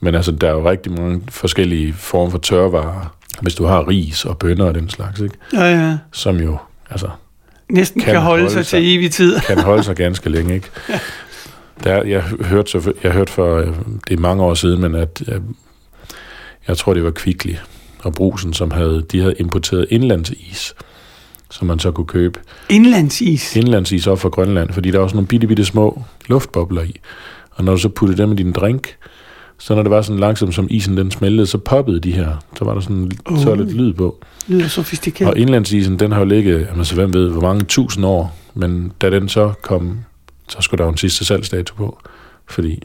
Men 0.00 0.14
altså, 0.14 0.32
der 0.32 0.48
er 0.48 0.52
jo 0.52 0.70
rigtig 0.70 0.92
mange 0.92 1.22
forskellige 1.28 1.92
former 1.92 2.30
for 2.30 2.38
tørvarer. 2.38 3.14
Hvis 3.42 3.54
du 3.54 3.64
har 3.64 3.88
ris 3.88 4.24
og 4.24 4.38
bønner 4.38 4.64
og 4.64 4.74
den 4.74 4.88
slags, 4.88 5.20
ikke? 5.20 5.34
Ja, 5.52 5.64
ja. 5.64 5.98
som 6.12 6.36
jo 6.36 6.58
altså, 6.90 7.08
Næsten 7.72 8.00
Kan 8.00 8.12
kan, 8.12 8.22
holde, 8.22 8.42
holde 8.42 8.54
sig 8.54 8.66
sig. 8.66 8.80
til 8.80 8.96
evig 8.96 9.10
tid. 9.10 9.40
kan 9.46 9.58
holde 9.58 9.82
sig 9.82 9.96
ganske 9.96 10.30
længe, 10.30 10.54
ikke? 10.54 10.68
Der, 11.84 12.02
jeg 12.02 12.22
hørte 12.22 12.70
så, 12.70 12.92
jeg 13.02 13.12
hørte 13.12 13.32
for, 13.32 13.56
øh, 13.56 13.66
det 14.08 14.16
er 14.16 14.20
mange 14.20 14.42
år 14.42 14.54
siden, 14.54 14.80
men 14.80 14.94
at, 14.94 15.22
øh, 15.28 15.40
jeg 16.68 16.76
tror 16.76 16.94
det 16.94 17.04
var 17.04 17.10
Kvickly 17.10 17.54
og 18.02 18.12
Brusen, 18.12 18.52
som 18.52 18.70
havde, 18.70 19.04
de 19.12 19.20
havde 19.20 19.34
importeret 19.38 19.86
indlandsis, 19.90 20.74
som 21.50 21.66
man 21.66 21.78
så 21.78 21.90
kunne 21.90 22.06
købe. 22.06 22.40
Indlandsis. 22.68 23.56
Indlandsis 23.56 24.06
op 24.06 24.18
fra 24.18 24.28
Grønland, 24.28 24.72
fordi 24.72 24.90
der 24.90 24.98
var 24.98 25.06
sådan 25.06 25.16
nogle 25.16 25.26
bitte, 25.26 25.46
bitte 25.46 25.64
små 25.64 26.02
luftbobler 26.28 26.82
i. 26.82 27.00
Og 27.50 27.64
når 27.64 27.72
du 27.72 27.78
så 27.78 27.88
puttede 27.88 28.22
dem 28.22 28.32
i 28.32 28.34
din 28.34 28.52
drink, 28.52 28.96
så 29.58 29.74
når 29.74 29.82
det 29.82 29.90
var 29.90 30.02
sådan 30.02 30.20
langsomt, 30.20 30.54
som 30.54 30.66
isen 30.70 30.96
den 30.96 31.10
smeltede, 31.10 31.46
så 31.46 31.58
poppede 31.58 32.00
de 32.00 32.12
her. 32.12 32.44
Så 32.58 32.64
var 32.64 32.74
der 32.74 32.80
sådan 32.80 33.10
uh. 33.30 33.42
så 33.42 33.54
lidt 33.54 33.72
lyd 33.72 33.92
på. 33.92 34.18
Lyder 34.46 34.68
sofistikeret. 34.68 35.30
Og 35.30 35.38
indlandsisen, 35.38 35.98
den 35.98 36.12
har 36.12 36.18
jo 36.18 36.24
ligget, 36.24 36.66
jamen, 36.70 36.84
så 36.84 36.94
hvem 36.94 37.14
ved, 37.14 37.30
hvor 37.30 37.40
mange 37.40 37.64
tusind 37.64 38.06
år, 38.06 38.38
men 38.54 38.92
da 39.00 39.10
den 39.10 39.28
så 39.28 39.52
kom, 39.62 39.98
så 40.48 40.56
skulle 40.60 40.78
der 40.78 40.84
jo 40.84 40.90
en 40.90 40.96
sidste 40.96 41.24
salgsdato 41.24 41.74
på, 41.74 41.98
fordi 42.46 42.82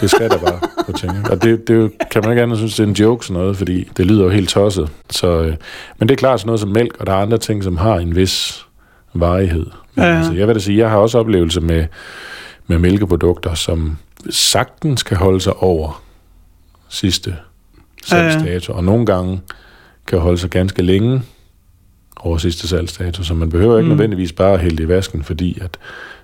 det 0.00 0.10
skal 0.10 0.30
der 0.30 0.38
bare 0.38 0.60
på 0.86 0.92
ting. 0.92 1.16
ikke? 1.18 1.30
Og 1.30 1.42
det, 1.42 1.68
det 1.68 1.90
kan 2.10 2.22
man 2.22 2.30
ikke 2.30 2.42
andet 2.42 2.58
synes, 2.58 2.76
det 2.76 2.82
er 2.84 2.88
en 2.88 2.94
joke 2.94 3.26
sådan 3.26 3.40
noget, 3.42 3.56
fordi 3.56 3.88
det 3.96 4.06
lyder 4.06 4.24
jo 4.24 4.30
helt 4.30 4.48
tosset. 4.48 4.88
Så, 5.10 5.40
øh, 5.40 5.54
men 5.98 6.08
det 6.08 6.14
er 6.14 6.18
klart 6.18 6.40
sådan 6.40 6.46
noget 6.48 6.60
som 6.60 6.68
mælk, 6.68 6.96
og 7.00 7.06
der 7.06 7.12
er 7.12 7.16
andre 7.16 7.38
ting, 7.38 7.64
som 7.64 7.76
har 7.76 7.94
en 7.96 8.16
vis 8.16 8.66
varighed. 9.14 9.66
Men, 9.94 10.04
Ja. 10.04 10.16
Altså, 10.16 10.32
jeg 10.32 10.46
vil 10.46 10.54
da 10.54 10.60
sige, 10.60 10.78
jeg 10.78 10.90
har 10.90 10.96
også 10.96 11.18
oplevelse 11.18 11.60
med, 11.60 11.84
med 12.66 12.78
mælkeprodukter, 12.78 13.54
som 13.54 13.96
sagtens 14.30 15.02
kan 15.02 15.16
holde 15.16 15.40
sig 15.40 15.56
over 15.56 16.02
sidste 16.88 17.36
Ja, 18.10 18.16
ja. 18.16 18.30
salgsdato, 18.30 18.72
og 18.72 18.84
nogle 18.84 19.06
gange 19.06 19.40
kan 20.06 20.18
holde 20.18 20.38
sig 20.38 20.50
ganske 20.50 20.82
længe 20.82 21.22
over 22.16 22.38
sidste 22.38 22.68
salgsdato, 22.68 23.22
så 23.22 23.34
man 23.34 23.50
behøver 23.50 23.78
ikke 23.78 23.84
mm. 23.84 23.88
Nødvendigvis 23.88 24.32
bare 24.32 24.52
at 24.52 24.60
hælde 24.60 24.82
i 24.82 24.88
vasken, 24.88 25.22
fordi 25.24 25.58
at 25.60 25.78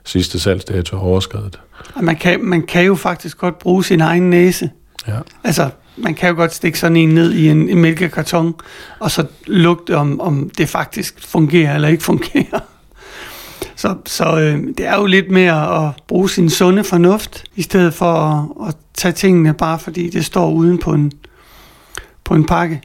sidste 0.05 0.41
salgsdato 0.41 0.97
er 0.97 1.01
overskrevet. 1.01 1.61
Man 2.01 2.17
kan, 2.17 2.45
man 2.45 2.63
kan 2.63 2.85
jo 2.85 2.95
faktisk 2.95 3.39
godt 3.39 3.59
bruge 3.59 3.85
sin 3.85 4.01
egen 4.01 4.31
næse. 4.31 4.71
Ja. 5.09 5.19
Altså, 5.45 5.71
man 5.97 6.15
kan 6.15 6.29
jo 6.29 6.35
godt 6.35 6.55
stikke 6.55 6.79
sådan 6.79 6.97
en 6.97 7.09
ned 7.09 7.33
i 7.33 7.49
en, 7.49 7.69
en 7.69 7.79
mælkekarton, 7.79 8.55
og 8.99 9.11
så 9.11 9.27
lugte, 9.47 9.97
om, 9.97 10.21
om 10.21 10.51
det 10.59 10.69
faktisk 10.69 11.27
fungerer 11.27 11.75
eller 11.75 11.89
ikke 11.89 12.03
fungerer. 12.03 12.61
Så, 13.77 13.97
så 14.07 14.25
øh, 14.25 14.63
det 14.79 14.87
er 14.87 14.97
jo 14.97 15.07
lidt 15.07 15.31
mere 15.31 15.87
at 15.87 15.93
bruge 16.09 16.31
sin 16.31 16.51
sunde 16.51 16.85
fornuft, 16.85 17.45
i 17.57 17.63
stedet 17.63 17.95
for 17.95 18.13
at, 18.13 18.69
at 18.69 18.77
tage 18.95 19.13
tingene 19.13 19.55
bare 19.55 19.79
fordi 19.79 20.11
det 20.11 20.25
står 20.25 20.51
uden 20.51 20.79
på 20.79 20.93
en, 20.93 21.13
på 22.25 22.35
en 22.35 22.47
pakke. 22.47 22.83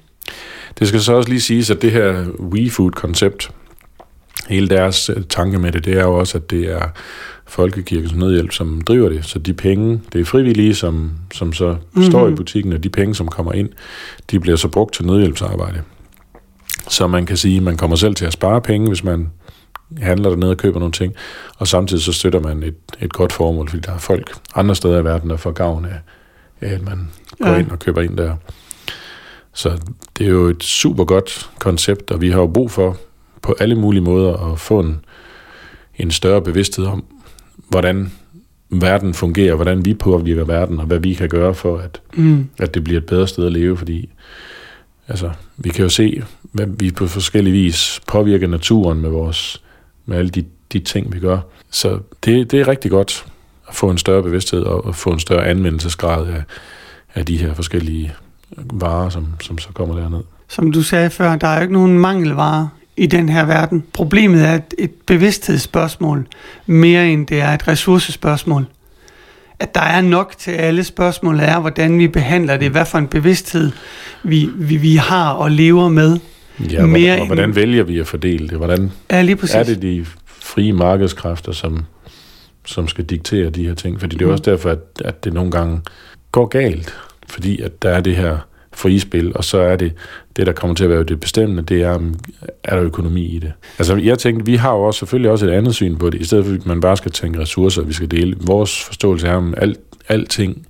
Det 0.79 0.87
skal 0.87 1.01
så 1.01 1.13
også 1.13 1.29
lige 1.29 1.41
siges, 1.41 1.69
at 1.69 1.81
det 1.81 1.91
her 1.91 2.25
WeFood-koncept, 2.39 3.51
hele 4.47 4.69
deres 4.69 5.09
øh, 5.09 5.23
tanke 5.29 5.59
med 5.59 5.71
det, 5.71 5.85
det 5.85 5.93
er 5.93 6.03
jo 6.03 6.13
også, 6.13 6.37
at 6.37 6.49
det 6.49 6.71
er 6.71 6.89
Folkekirkens 7.45 8.15
Nødhjælp, 8.15 8.51
som 8.51 8.81
driver 8.81 9.09
det. 9.09 9.25
Så 9.25 9.39
de 9.39 9.53
penge, 9.53 10.01
det 10.13 10.21
er 10.21 10.25
frivillige, 10.25 10.75
som, 10.75 11.11
som 11.33 11.53
så 11.53 11.71
mm-hmm. 11.71 12.11
står 12.11 12.27
i 12.27 12.35
butikken, 12.35 12.73
og 12.73 12.83
de 12.83 12.89
penge, 12.89 13.15
som 13.15 13.27
kommer 13.27 13.53
ind, 13.53 13.69
de 14.31 14.39
bliver 14.39 14.57
så 14.57 14.67
brugt 14.67 14.93
til 14.93 15.05
nødhjælpsarbejde. 15.05 15.81
Så 16.89 17.07
man 17.07 17.25
kan 17.25 17.37
sige, 17.37 17.57
at 17.57 17.63
man 17.63 17.77
kommer 17.77 17.95
selv 17.95 18.15
til 18.15 18.25
at 18.25 18.33
spare 18.33 18.61
penge, 18.61 18.87
hvis 18.87 19.03
man 19.03 19.29
handler 20.01 20.29
dernede 20.29 20.51
og 20.51 20.57
køber 20.57 20.79
nogle 20.79 20.91
ting, 20.91 21.13
og 21.57 21.67
samtidig 21.67 22.03
så 22.03 22.13
støtter 22.13 22.39
man 22.39 22.63
et, 22.63 22.75
et 22.99 23.13
godt 23.13 23.33
formål, 23.33 23.69
fordi 23.69 23.81
der 23.81 23.91
er 23.91 23.97
folk 23.97 24.33
andre 24.55 24.75
steder 24.75 24.99
i 24.99 25.03
verden, 25.03 25.29
der 25.29 25.37
får 25.37 25.51
gavn 25.51 25.85
af, 25.85 25.99
at 26.61 26.81
man 26.81 27.07
går 27.41 27.49
ja. 27.49 27.57
ind 27.57 27.71
og 27.71 27.79
køber 27.79 28.01
ind 28.01 28.17
der. 28.17 28.35
Så 29.53 29.77
det 30.17 30.25
er 30.25 30.31
jo 30.31 30.45
et 30.45 30.63
super 30.63 31.03
godt 31.03 31.49
koncept, 31.59 32.11
og 32.11 32.21
vi 32.21 32.29
har 32.29 32.39
jo 32.39 32.47
brug 32.47 32.71
for 32.71 32.97
på 33.41 33.55
alle 33.59 33.75
mulige 33.75 34.01
måder 34.01 34.51
at 34.51 34.59
få 34.59 34.79
en, 34.79 35.05
en 35.95 36.11
større 36.11 36.41
bevidsthed 36.41 36.85
om, 36.85 37.03
hvordan 37.69 38.11
verden 38.69 39.13
fungerer, 39.13 39.55
hvordan 39.55 39.85
vi 39.85 39.93
påvirker 39.93 40.43
verden, 40.43 40.79
og 40.79 40.85
hvad 40.85 40.99
vi 40.99 41.13
kan 41.13 41.29
gøre 41.29 41.53
for, 41.53 41.77
at, 41.77 42.01
mm. 42.15 42.49
at 42.57 42.73
det 42.73 42.83
bliver 42.83 42.99
et 42.99 43.05
bedre 43.05 43.27
sted 43.27 43.45
at 43.45 43.51
leve, 43.51 43.77
fordi 43.77 44.09
altså, 45.07 45.31
vi 45.57 45.69
kan 45.69 45.83
jo 45.83 45.89
se, 45.89 46.23
hvad 46.51 46.67
vi 46.79 46.91
på 46.91 47.07
forskellige 47.07 47.53
vis 47.53 48.01
påvirker 48.07 48.47
naturen 48.47 49.01
med 49.01 49.09
vores 49.09 49.61
med 50.05 50.17
alle 50.17 50.29
de, 50.29 50.45
de 50.73 50.79
ting, 50.79 51.13
vi 51.13 51.19
gør. 51.19 51.39
Så 51.71 51.99
det, 52.25 52.51
det 52.51 52.59
er 52.59 52.67
rigtig 52.67 52.91
godt 52.91 53.25
at 53.67 53.75
få 53.75 53.89
en 53.89 53.97
større 53.97 54.23
bevidsthed 54.23 54.61
og 54.61 54.87
at 54.87 54.95
få 54.95 55.09
en 55.09 55.19
større 55.19 55.47
anvendelsesgrad 55.47 56.27
af, 56.27 56.43
af 57.15 57.25
de 57.25 57.37
her 57.37 57.53
forskellige 57.53 58.13
varer, 58.73 59.09
som, 59.09 59.27
som 59.41 59.57
så 59.57 59.69
kommer 59.73 59.95
derned. 59.95 60.23
Som 60.47 60.71
du 60.71 60.81
sagde 60.81 61.09
før, 61.09 61.35
der 61.35 61.47
er 61.47 61.55
jo 61.55 61.61
ikke 61.61 61.73
nogen 61.73 61.99
mangelvarer 61.99 62.67
i 62.97 63.05
den 63.05 63.29
her 63.29 63.45
verden. 63.45 63.83
Problemet 63.93 64.45
er 64.45 64.55
et, 64.55 64.73
et 64.77 64.91
bevidsthedsspørgsmål, 65.05 66.27
mere 66.65 67.09
end 67.09 67.27
det 67.27 67.41
er 67.41 67.49
et 67.49 67.67
ressourcespørgsmål. 67.67 68.65
At 69.59 69.75
der 69.75 69.81
er 69.81 70.01
nok 70.01 70.33
til 70.37 70.51
alle 70.51 70.83
spørgsmål 70.83 71.39
er, 71.39 71.59
hvordan 71.59 71.99
vi 71.99 72.07
behandler 72.07 72.57
det, 72.57 72.71
hvad 72.71 72.85
for 72.85 72.97
en 72.97 73.07
bevidsthed 73.07 73.71
vi, 74.23 74.49
vi, 74.55 74.77
vi 74.77 74.95
har 74.95 75.31
og 75.31 75.51
lever 75.51 75.89
med. 75.89 76.19
Ja, 76.71 76.85
mere 76.85 77.19
og 77.19 77.25
hvordan 77.25 77.49
end... 77.49 77.53
vælger 77.53 77.83
vi 77.83 77.99
at 77.99 78.07
fordele 78.07 78.47
det? 78.47 78.57
Hvordan 78.57 78.91
ja, 79.11 79.21
lige 79.21 79.35
præcis. 79.35 79.55
er 79.55 79.63
det 79.63 79.81
de 79.81 80.05
frie 80.27 80.73
markedskræfter, 80.73 81.51
som, 81.51 81.85
som 82.65 82.87
skal 82.87 83.05
diktere 83.05 83.49
de 83.49 83.67
her 83.67 83.73
ting? 83.73 83.99
Fordi 83.99 84.15
det 84.15 84.21
er 84.21 84.25
mm. 84.25 84.31
også 84.31 84.43
derfor, 84.43 84.69
at, 84.69 84.79
at 85.05 85.23
det 85.23 85.33
nogle 85.33 85.51
gange 85.51 85.81
går 86.31 86.45
galt, 86.45 86.95
fordi 87.27 87.61
at 87.61 87.81
der 87.81 87.89
er 87.89 88.01
det 88.01 88.15
her 88.15 88.37
frie 88.77 88.99
spil, 88.99 89.31
og 89.35 89.43
så 89.43 89.57
er 89.57 89.75
det, 89.75 89.93
det 90.35 90.45
der 90.45 90.53
kommer 90.53 90.75
til 90.75 90.83
at 90.83 90.89
være 90.89 91.03
det 91.03 91.19
bestemmende, 91.19 91.63
det 91.63 91.81
er, 91.81 91.99
er 92.63 92.75
der 92.75 92.83
økonomi 92.83 93.25
i 93.25 93.39
det. 93.39 93.53
Altså 93.79 93.95
jeg 93.95 94.19
tænkte, 94.19 94.45
vi 94.45 94.55
har 94.55 94.73
jo 94.73 94.81
også, 94.81 94.97
selvfølgelig 94.97 95.31
også 95.31 95.45
et 95.45 95.51
andet 95.51 95.75
syn 95.75 95.97
på 95.97 96.09
det, 96.09 96.21
i 96.21 96.23
stedet 96.23 96.45
for 96.45 96.53
at 96.53 96.65
man 96.65 96.81
bare 96.81 96.97
skal 96.97 97.11
tænke 97.11 97.39
ressourcer, 97.39 97.81
vi 97.81 97.93
skal 97.93 98.11
dele. 98.11 98.35
Vores 98.41 98.83
forståelse 98.83 99.27
er, 99.27 99.37
at 99.37 99.53
alt, 99.57 99.79
alting 100.07 100.67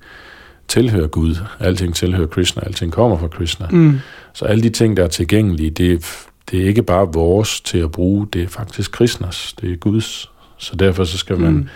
tilhører 0.67 1.07
Gud, 1.07 1.35
alting 1.59 1.95
tilhører 1.95 2.27
Krishna, 2.27 2.63
alting 2.65 2.91
kommer 2.91 3.17
fra 3.17 3.27
Krishna. 3.27 3.67
Mm. 3.71 3.99
Så 4.33 4.45
alle 4.45 4.63
de 4.63 4.69
ting, 4.69 4.97
der 4.97 5.03
er 5.03 5.07
tilgængelige, 5.07 5.69
det, 5.69 6.05
det 6.51 6.61
er 6.61 6.67
ikke 6.67 6.83
bare 6.83 7.13
vores 7.13 7.61
til 7.61 7.77
at 7.77 7.91
bruge, 7.91 8.27
det 8.33 8.43
er 8.43 8.47
faktisk 8.47 8.91
Krishnas, 8.91 9.55
det 9.61 9.71
er 9.71 9.75
Guds. 9.75 10.29
Så 10.57 10.75
derfor 10.75 11.03
så 11.03 11.17
skal 11.17 11.39
man 11.39 11.53
mm. 11.53 11.67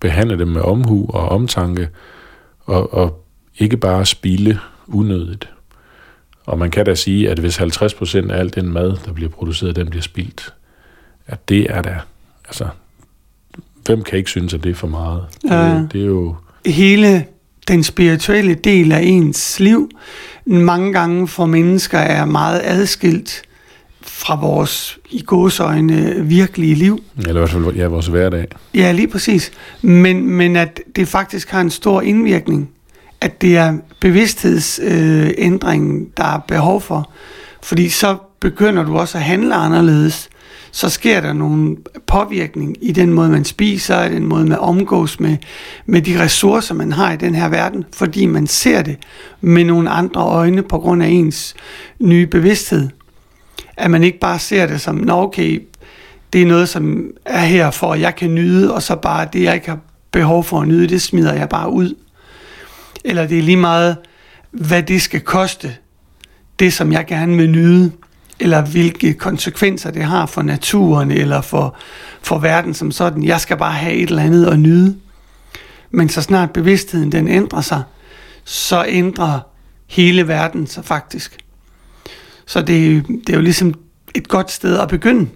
behandle 0.00 0.38
dem 0.38 0.48
med 0.48 0.60
omhu 0.60 1.06
og 1.08 1.28
omtanke, 1.28 1.88
og, 2.64 2.94
og 2.94 3.24
ikke 3.58 3.76
bare 3.76 4.06
spille 4.06 4.58
unødigt. 4.88 5.48
Og 6.46 6.58
man 6.58 6.70
kan 6.70 6.86
da 6.86 6.94
sige, 6.94 7.30
at 7.30 7.38
hvis 7.38 7.58
50% 7.58 8.30
af 8.30 8.38
al 8.38 8.54
den 8.54 8.72
mad, 8.72 8.96
der 9.04 9.12
bliver 9.12 9.30
produceret, 9.30 9.76
den 9.76 9.90
bliver 9.90 10.02
spildt, 10.02 10.54
at 11.26 11.48
det 11.48 11.66
er 11.70 11.82
da, 11.82 11.98
altså, 12.44 12.68
hvem 13.84 14.02
kan 14.02 14.18
ikke 14.18 14.30
synes, 14.30 14.54
at 14.54 14.64
det 14.64 14.70
er 14.70 14.74
for 14.74 14.86
meget? 14.86 15.24
Ja. 15.50 15.74
Det, 15.74 15.92
det 15.92 16.00
er 16.00 16.06
jo... 16.06 16.36
Hele 16.66 17.24
den 17.68 17.82
spirituelle 17.82 18.54
del 18.54 18.92
af 18.92 19.00
ens 19.02 19.60
liv, 19.60 19.90
mange 20.44 20.92
gange 20.92 21.28
for 21.28 21.46
mennesker 21.46 21.98
er 21.98 22.24
meget 22.24 22.60
adskilt 22.64 23.42
fra 24.02 24.40
vores 24.40 24.98
i 25.10 25.22
gåsøjne 25.22 26.14
virkelige 26.26 26.74
liv. 26.74 27.04
Eller 27.16 27.30
i 27.30 27.32
hvert 27.32 27.50
fald 27.50 27.76
ja, 27.76 27.86
vores 27.86 28.06
hverdag. 28.06 28.46
Ja, 28.74 28.92
lige 28.92 29.08
præcis. 29.08 29.52
Men, 29.82 30.26
men 30.26 30.56
at 30.56 30.80
det 30.96 31.08
faktisk 31.08 31.50
har 31.50 31.60
en 31.60 31.70
stor 31.70 32.00
indvirkning. 32.00 32.70
At 33.22 33.42
det 33.42 33.56
er 33.56 33.78
bevidsthedsændringen, 34.00 36.02
øh, 36.02 36.08
der 36.16 36.24
er 36.24 36.38
behov 36.38 36.80
for. 36.80 37.10
Fordi 37.62 37.88
så 37.88 38.16
begynder 38.40 38.84
du 38.84 38.98
også 38.98 39.18
at 39.18 39.24
handle 39.24 39.54
anderledes 39.54 40.30
så 40.74 40.88
sker 40.88 41.20
der 41.20 41.32
nogle 41.32 41.76
påvirkning 42.06 42.76
i 42.80 42.92
den 42.92 43.12
måde, 43.12 43.30
man 43.30 43.44
spiser, 43.44 44.04
i 44.04 44.14
den 44.14 44.26
måde, 44.26 44.44
man 44.44 44.58
omgås 44.58 45.20
med, 45.20 45.36
med 45.86 46.02
de 46.02 46.22
ressourcer, 46.22 46.74
man 46.74 46.92
har 46.92 47.12
i 47.12 47.16
den 47.16 47.34
her 47.34 47.48
verden, 47.48 47.84
fordi 47.92 48.26
man 48.26 48.46
ser 48.46 48.82
det 48.82 48.96
med 49.40 49.64
nogle 49.64 49.90
andre 49.90 50.20
øjne 50.20 50.62
på 50.62 50.78
grund 50.78 51.02
af 51.02 51.08
ens 51.08 51.54
nye 51.98 52.26
bevidsthed. 52.26 52.88
At 53.76 53.90
man 53.90 54.04
ikke 54.04 54.18
bare 54.18 54.38
ser 54.38 54.66
det 54.66 54.80
som, 54.80 54.94
nå 54.94 55.22
okay, 55.22 55.62
det 56.32 56.42
er 56.42 56.46
noget, 56.46 56.68
som 56.68 57.10
er 57.24 57.44
her 57.44 57.70
for, 57.70 57.92
at 57.92 58.00
jeg 58.00 58.16
kan 58.16 58.34
nyde, 58.34 58.74
og 58.74 58.82
så 58.82 58.96
bare 58.96 59.28
det, 59.32 59.42
jeg 59.42 59.54
ikke 59.54 59.68
har 59.68 59.78
behov 60.10 60.44
for 60.44 60.60
at 60.60 60.68
nyde, 60.68 60.88
det 60.88 61.02
smider 61.02 61.34
jeg 61.34 61.48
bare 61.48 61.70
ud. 61.70 61.94
Eller 63.04 63.26
det 63.26 63.38
er 63.38 63.42
lige 63.42 63.56
meget, 63.56 63.96
hvad 64.50 64.82
det 64.82 65.02
skal 65.02 65.20
koste, 65.20 65.76
det 66.58 66.72
som 66.72 66.92
jeg 66.92 67.06
gerne 67.06 67.36
vil 67.36 67.50
nyde 67.50 67.92
eller 68.42 68.60
hvilke 68.60 69.14
konsekvenser 69.14 69.90
det 69.90 70.02
har 70.02 70.26
for 70.26 70.42
naturen, 70.42 71.10
eller 71.10 71.40
for, 71.40 71.76
for 72.22 72.38
verden 72.38 72.74
som 72.74 72.90
sådan. 72.90 73.24
Jeg 73.24 73.40
skal 73.40 73.56
bare 73.56 73.72
have 73.72 73.94
et 73.94 74.08
eller 74.08 74.22
andet 74.22 74.46
at 74.46 74.58
nyde. 74.58 74.96
Men 75.90 76.08
så 76.08 76.22
snart 76.22 76.50
bevidstheden 76.50 77.12
den 77.12 77.28
ændrer 77.28 77.60
sig, 77.60 77.82
så 78.44 78.84
ændrer 78.88 79.40
hele 79.86 80.28
verden 80.28 80.66
sig 80.66 80.84
faktisk. 80.84 81.38
Så 82.46 82.60
det, 82.60 83.06
det 83.08 83.28
er 83.28 83.34
jo 83.34 83.40
ligesom 83.40 83.74
et 84.14 84.28
godt 84.28 84.50
sted 84.50 84.78
at 84.78 84.88
begynde 84.88 85.28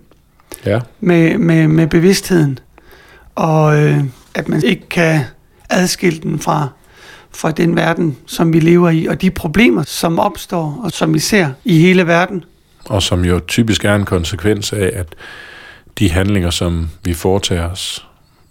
ja. 0.66 0.80
med, 1.00 1.38
med, 1.38 1.68
med 1.68 1.86
bevidstheden. 1.86 2.58
Og 3.34 3.82
øh, 3.82 4.04
at 4.34 4.48
man 4.48 4.62
ikke 4.62 4.88
kan 4.88 5.20
adskille 5.70 6.20
den 6.20 6.38
fra, 6.38 6.68
fra 7.36 7.50
den 7.50 7.76
verden, 7.76 8.16
som 8.26 8.52
vi 8.52 8.60
lever 8.60 8.90
i, 8.90 9.06
og 9.06 9.22
de 9.22 9.30
problemer, 9.30 9.82
som 9.82 10.18
opstår, 10.18 10.80
og 10.84 10.92
som 10.92 11.14
vi 11.14 11.18
ser 11.18 11.50
i 11.64 11.78
hele 11.78 12.06
verden 12.06 12.44
og 12.88 13.02
som 13.02 13.24
jo 13.24 13.40
typisk 13.48 13.84
er 13.84 13.94
en 13.94 14.04
konsekvens 14.04 14.72
af, 14.72 14.90
at 14.94 15.14
de 15.98 16.10
handlinger, 16.10 16.50
som 16.50 16.88
vi 17.04 17.14
foretager 17.14 17.70
os, 17.70 18.06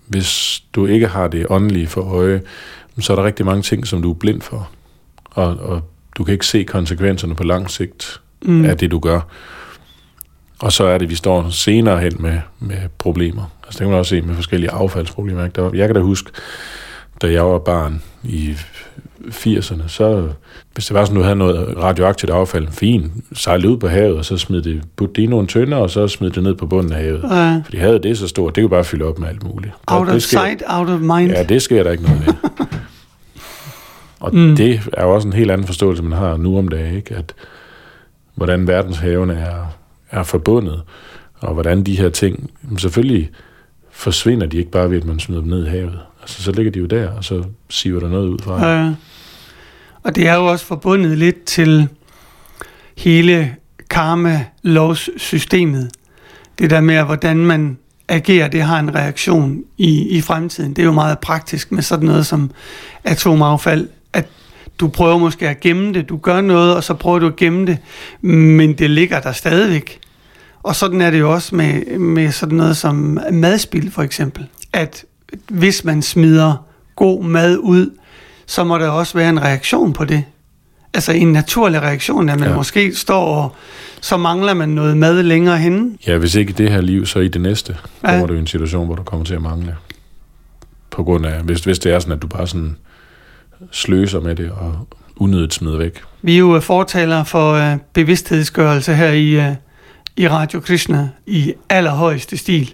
hvis 0.08 0.64
du 0.74 0.86
ikke 0.86 1.08
har 1.08 1.28
det 1.28 1.46
åndelige 1.50 1.88
for 1.88 2.02
øje, 2.02 2.42
så 3.00 3.14
er 3.14 3.16
der 3.16 3.24
rigtig 3.24 3.46
mange 3.46 3.62
ting, 3.62 3.88
som 3.88 4.02
du 4.02 4.10
er 4.10 4.16
blind 4.16 4.42
for. 4.42 4.70
Og, 5.26 5.58
og 5.58 5.82
du 6.18 6.24
kan 6.24 6.32
ikke 6.32 6.46
se 6.46 6.64
konsekvenserne 6.64 7.36
på 7.36 7.44
lang 7.44 7.72
sigt 7.72 8.22
mm. 8.42 8.66
af 8.66 8.78
det, 8.78 8.92
du 8.92 9.00
gør. 9.00 9.22
Og 10.60 10.72
så 10.72 10.84
er 10.84 10.98
det, 10.98 11.06
at 11.06 11.10
vi 11.10 11.16
står 11.16 11.50
senere 11.50 12.00
hen 12.00 12.14
med, 12.20 12.40
med 12.60 12.78
problemer. 12.98 13.52
Altså 13.64 13.80
det 13.80 13.80
kan 13.80 13.90
man 13.90 14.00
også 14.00 14.10
se 14.10 14.22
med 14.22 14.36
forskellige 14.36 14.72
affaldsproblemer. 14.72 15.72
Jeg 15.74 15.88
kan 15.88 15.96
da 15.96 16.02
huske, 16.02 16.32
da 17.22 17.32
jeg 17.32 17.46
var 17.46 17.60
barn 17.60 18.02
i 18.24 18.56
80'erne, 19.28 19.88
så 19.88 20.30
hvis 20.74 20.86
det 20.86 20.94
var 20.94 21.06
sådan, 21.06 21.18
du 21.18 21.24
havde 21.24 21.36
noget 21.36 21.78
radioaktivt 21.78 22.32
affald, 22.32 22.68
fint, 22.72 23.12
sejlede 23.34 23.70
ud 23.70 23.78
på 23.78 23.88
havet, 23.88 24.18
og 24.18 24.26
så 24.26 24.38
smed 24.38 24.62
det, 24.62 24.82
putte 24.96 25.14
det 25.14 25.22
i 25.22 25.26
nogle 25.26 25.48
tønder, 25.48 25.78
og 25.78 25.90
så 25.90 26.08
smed 26.08 26.30
det 26.32 26.44
ned 26.44 26.56
på 26.56 26.66
bunden 26.66 26.94
af 26.94 27.04
havet. 27.04 27.24
Ja. 27.32 27.62
Fordi 27.66 27.78
havet 27.78 28.04
det 28.04 28.12
er 28.12 28.16
så 28.16 28.28
stort, 28.28 28.56
det 28.56 28.62
kan 28.62 28.70
bare 28.70 28.84
fylde 28.84 29.06
op 29.06 29.20
med 29.20 29.28
alt 29.28 29.44
muligt. 29.44 29.74
Out 29.88 30.10
of 30.10 30.22
sker, 30.22 30.40
sight, 30.40 30.64
out 30.68 30.90
of 30.90 31.00
mind. 31.00 31.32
Ja, 31.32 31.44
det 31.44 31.62
sker 31.62 31.84
der 31.84 31.92
ikke 31.92 32.04
noget 32.04 32.26
ved. 32.26 32.34
og 34.20 34.36
mm. 34.36 34.56
det 34.56 34.82
er 34.94 35.04
jo 35.04 35.14
også 35.14 35.28
en 35.28 35.34
helt 35.34 35.52
anden 35.52 35.68
forståelse, 35.68 36.04
man 36.04 36.18
har 36.18 36.38
nu 36.38 36.58
om 36.58 36.68
dagen, 36.68 36.96
ikke? 36.96 37.16
at 37.16 37.34
hvordan 38.36 38.68
verdenshavene 38.68 39.34
er, 39.34 39.76
er 40.12 40.24
forbundet, 40.24 40.82
og 41.40 41.54
hvordan 41.54 41.84
de 41.84 41.98
her 41.98 42.10
ting, 42.10 42.52
selvfølgelig 42.78 43.30
forsvinder 43.92 44.48
de 44.48 44.58
ikke 44.58 44.72
bare 44.72 44.90
ved, 44.90 44.98
at 44.98 45.06
man 45.06 45.20
smider 45.20 45.42
dem 45.42 45.50
ned 45.50 45.66
i 45.66 45.70
havet. 45.70 46.00
Altså, 46.26 46.44
så 46.44 46.52
ligger 46.52 46.72
de 46.72 46.80
jo 46.80 46.86
der, 46.86 47.10
og 47.10 47.24
så 47.24 47.44
siver 47.70 48.00
der 48.00 48.10
noget 48.10 48.28
ud 48.28 48.40
fra. 48.40 48.68
Ja. 48.68 48.94
Og 50.04 50.16
det 50.16 50.28
er 50.28 50.36
jo 50.36 50.46
også 50.46 50.66
forbundet 50.66 51.18
lidt 51.18 51.44
til 51.44 51.88
hele 52.98 53.56
karma-lovssystemet. 53.90 55.92
Det 56.60 56.70
der 56.70 56.82
med, 56.82 57.04
hvordan 57.04 57.38
man 57.38 57.78
agerer, 58.08 58.48
det 58.48 58.62
har 58.62 58.80
en 58.80 58.96
reaktion 58.96 59.64
i, 59.78 60.18
i 60.18 60.22
fremtiden. 60.22 60.74
Det 60.74 60.82
er 60.82 60.86
jo 60.86 60.92
meget 60.92 61.20
praktisk 61.20 61.72
med 61.72 61.84
sådan 61.84 62.06
noget 62.06 62.26
som 62.26 62.52
atomaffald, 63.04 63.90
at 64.14 64.26
du 64.80 64.88
prøver 64.88 65.18
måske 65.18 65.50
at 65.50 65.60
gemme 65.60 65.94
det, 65.94 66.10
du 66.10 66.18
gør 66.18 66.42
noget, 66.42 66.76
og 66.76 66.84
så 66.84 66.94
prøver 66.94 67.20
du 67.20 67.28
at 67.28 67.36
gemme 67.36 67.68
det, 67.68 67.78
men 68.22 68.74
det 68.74 68.90
ligger 68.90 69.20
der 69.20 69.32
stadigvæk. 69.32 70.00
Og 70.64 70.76
sådan 70.76 71.02
er 71.02 71.12
det 71.12 71.20
jo 71.20 71.34
også 71.34 71.56
med, 71.56 72.00
med 72.00 72.32
sådan 72.32 72.58
noget 72.58 72.78
som 72.78 73.20
madspil 73.32 73.92
for 73.92 74.02
eksempel. 74.02 74.48
At 74.74 75.06
hvis 75.50 75.84
man 75.84 76.02
smider 76.02 76.66
god 76.96 77.24
mad 77.24 77.58
ud, 77.58 77.90
så 78.46 78.64
må 78.64 78.78
der 78.78 78.90
også 78.90 79.18
være 79.18 79.30
en 79.30 79.42
reaktion 79.42 79.94
på 79.94 80.06
det. 80.06 80.24
Altså 80.94 81.12
en 81.12 81.32
naturlig 81.32 81.82
reaktion, 81.82 82.30
at 82.30 82.40
man 82.40 82.50
ja. 82.50 82.56
måske 82.56 82.96
står 82.96 83.26
og 83.26 83.56
så 84.02 84.18
mangler 84.18 84.54
man 84.54 84.70
noget 84.70 84.98
mad 84.98 85.24
længere 85.24 85.58
henne. 85.58 85.98
Ja, 86.08 86.18
hvis 86.18 86.36
ikke 86.36 86.50
i 86.50 86.54
det 86.54 86.72
her 86.72 86.82
liv, 86.82 87.06
så 87.06 87.20
i 87.20 87.28
det 87.28 87.42
næste, 87.42 87.78
ja. 88.04 88.10
kommer 88.10 88.28
du 88.28 88.34
i 88.34 88.40
en 88.40 88.48
situation, 88.48 88.86
hvor 88.86 88.96
du 88.96 89.04
kommer 89.04 89.26
til 89.26 89.34
at 89.34 89.42
mangle. 89.42 89.76
på 90.92 91.04
grund 91.04 91.26
af, 91.26 91.42
hvis, 91.42 91.60
hvis 91.60 91.80
det 91.80 91.94
er 91.94 92.00
sådan, 92.00 92.14
at 92.14 92.22
du 92.22 92.28
bare 92.28 92.48
sådan 92.48 92.78
sløser 93.72 94.20
med 94.20 94.36
det 94.36 94.52
og 94.52 94.88
unødigt 95.16 95.54
smider 95.54 95.78
væk. 95.78 96.02
Vi 96.22 96.34
er 96.34 96.40
jo 96.40 96.60
fortalere 96.60 97.26
for 97.26 97.54
øh, 97.54 97.78
bevidsthedsgørelse 97.94 98.96
her 98.96 99.10
i, 99.10 99.30
øh, 99.30 99.56
i 100.18 100.28
Radio 100.28 100.60
Krishna 100.60 101.10
i 101.26 101.54
allerhøjeste 101.70 102.38
stil, 102.38 102.74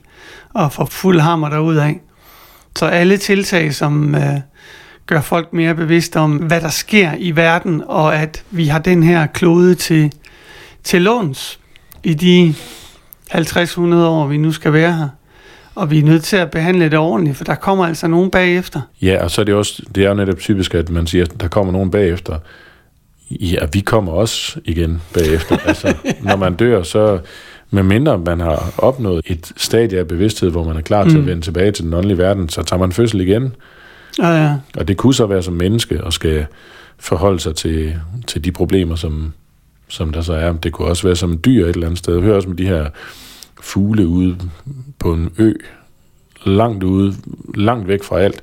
og 0.54 0.72
for 0.72 0.86
fuld 0.86 1.20
hammer 1.20 1.50
derudad. 1.50 1.94
Så 2.78 2.86
alle 2.86 3.18
tiltag, 3.18 3.74
som 3.74 4.16
øh, 4.16 4.22
gør 5.06 5.22
folk 5.22 5.54
mere 5.54 5.76
bevidste 5.76 6.20
om, 6.20 6.36
hvad 6.36 6.62
der 6.62 6.70
sker 6.70 7.12
i 7.18 7.36
verden, 7.36 7.84
og 7.88 8.16
at 8.16 8.44
vi 8.52 8.66
har 8.66 8.80
den 8.80 9.04
her 9.04 9.28
klode 9.28 9.76
til, 9.76 10.14
til 10.84 11.02
låns 11.02 11.60
i 12.04 12.14
de 12.14 12.56
50-100 13.34 13.96
år, 13.96 14.28
vi 14.28 14.38
nu 14.38 14.52
skal 14.52 14.74
være 14.74 14.94
her. 14.94 15.10
Og 15.76 15.92
vi 15.92 16.00
er 16.00 16.04
nødt 16.04 16.24
til 16.24 16.38
at 16.38 16.52
behandle 16.52 16.90
det 16.90 17.00
ordentligt, 17.00 17.38
for 17.38 17.44
der 17.44 17.56
kommer 17.56 17.86
altså 17.86 18.08
nogen 18.08 18.32
bagefter. 18.32 18.82
Ja, 19.02 19.24
og 19.24 19.32
så 19.32 19.42
er 19.42 19.46
det 19.46 19.56
også, 19.56 19.84
det 19.96 20.04
er 20.04 20.10
jo 20.10 20.16
netop 20.16 20.38
typisk, 20.38 20.76
at 20.76 20.90
man 20.90 21.08
siger, 21.08 21.26
at 21.26 21.42
der 21.42 21.48
kommer 21.48 21.74
nogen 21.74 21.92
bagefter. 21.92 22.40
Ja, 23.32 23.66
vi 23.74 23.80
kommer 23.80 24.12
også 24.12 24.60
igen 24.66 25.02
bagefter. 25.14 25.58
altså, 25.66 25.94
når 26.28 26.36
man 26.36 26.56
dør, 26.56 26.84
så 26.84 27.20
med 27.72 27.84
mindre 27.84 28.18
man 28.18 28.40
har 28.40 28.74
opnået 28.78 29.22
et 29.26 29.52
stadie 29.58 30.00
af 30.00 30.08
bevidsthed, 30.08 30.50
hvor 30.50 30.64
man 30.64 30.78
er 30.78 30.82
klar 30.82 31.04
til 31.04 31.14
mm. 31.14 31.20
at 31.20 31.28
vende 31.28 31.42
tilbage 31.42 31.72
til 31.72 31.86
den 31.86 31.94
åndelige 31.94 32.18
verden, 32.18 32.50
så 32.50 32.64
tager 32.64 32.80
man 32.80 32.92
fødsel 32.92 33.22
igen. 33.22 33.56
Ja, 34.20 34.44
ja. 34.44 34.56
Og 34.78 34.88
det 34.88 34.98
kunne 34.98 35.14
så 35.14 35.26
være 35.26 35.44
som 35.44 35.54
menneske 35.54 36.04
og 36.04 36.14
skal 36.14 36.46
forholde 37.00 37.40
sig 37.40 37.56
til, 37.56 37.96
til 38.28 38.46
de 38.46 38.52
problemer, 38.52 38.96
som, 38.96 39.34
som 39.88 40.14
der 40.14 40.22
så 40.22 40.34
er. 40.34 40.54
Det 40.54 40.72
kunne 40.72 40.88
også 40.88 41.08
være 41.08 41.16
som 41.16 41.38
dyr 41.46 41.66
et 41.66 41.70
eller 41.70 41.88
andet 41.88 42.00
sted. 42.00 42.14
Jeg 42.14 42.24
hører 42.24 42.36
også 42.36 42.50
med 42.50 42.58
de 42.58 42.68
her 42.68 42.86
fugle 43.62 44.08
ude 44.08 44.38
på 45.00 45.14
en 45.14 45.30
ø, 45.38 45.54
langt 46.46 46.84
ude, 46.84 47.16
langt 47.56 47.88
væk 47.88 48.04
fra 48.04 48.20
alt, 48.20 48.42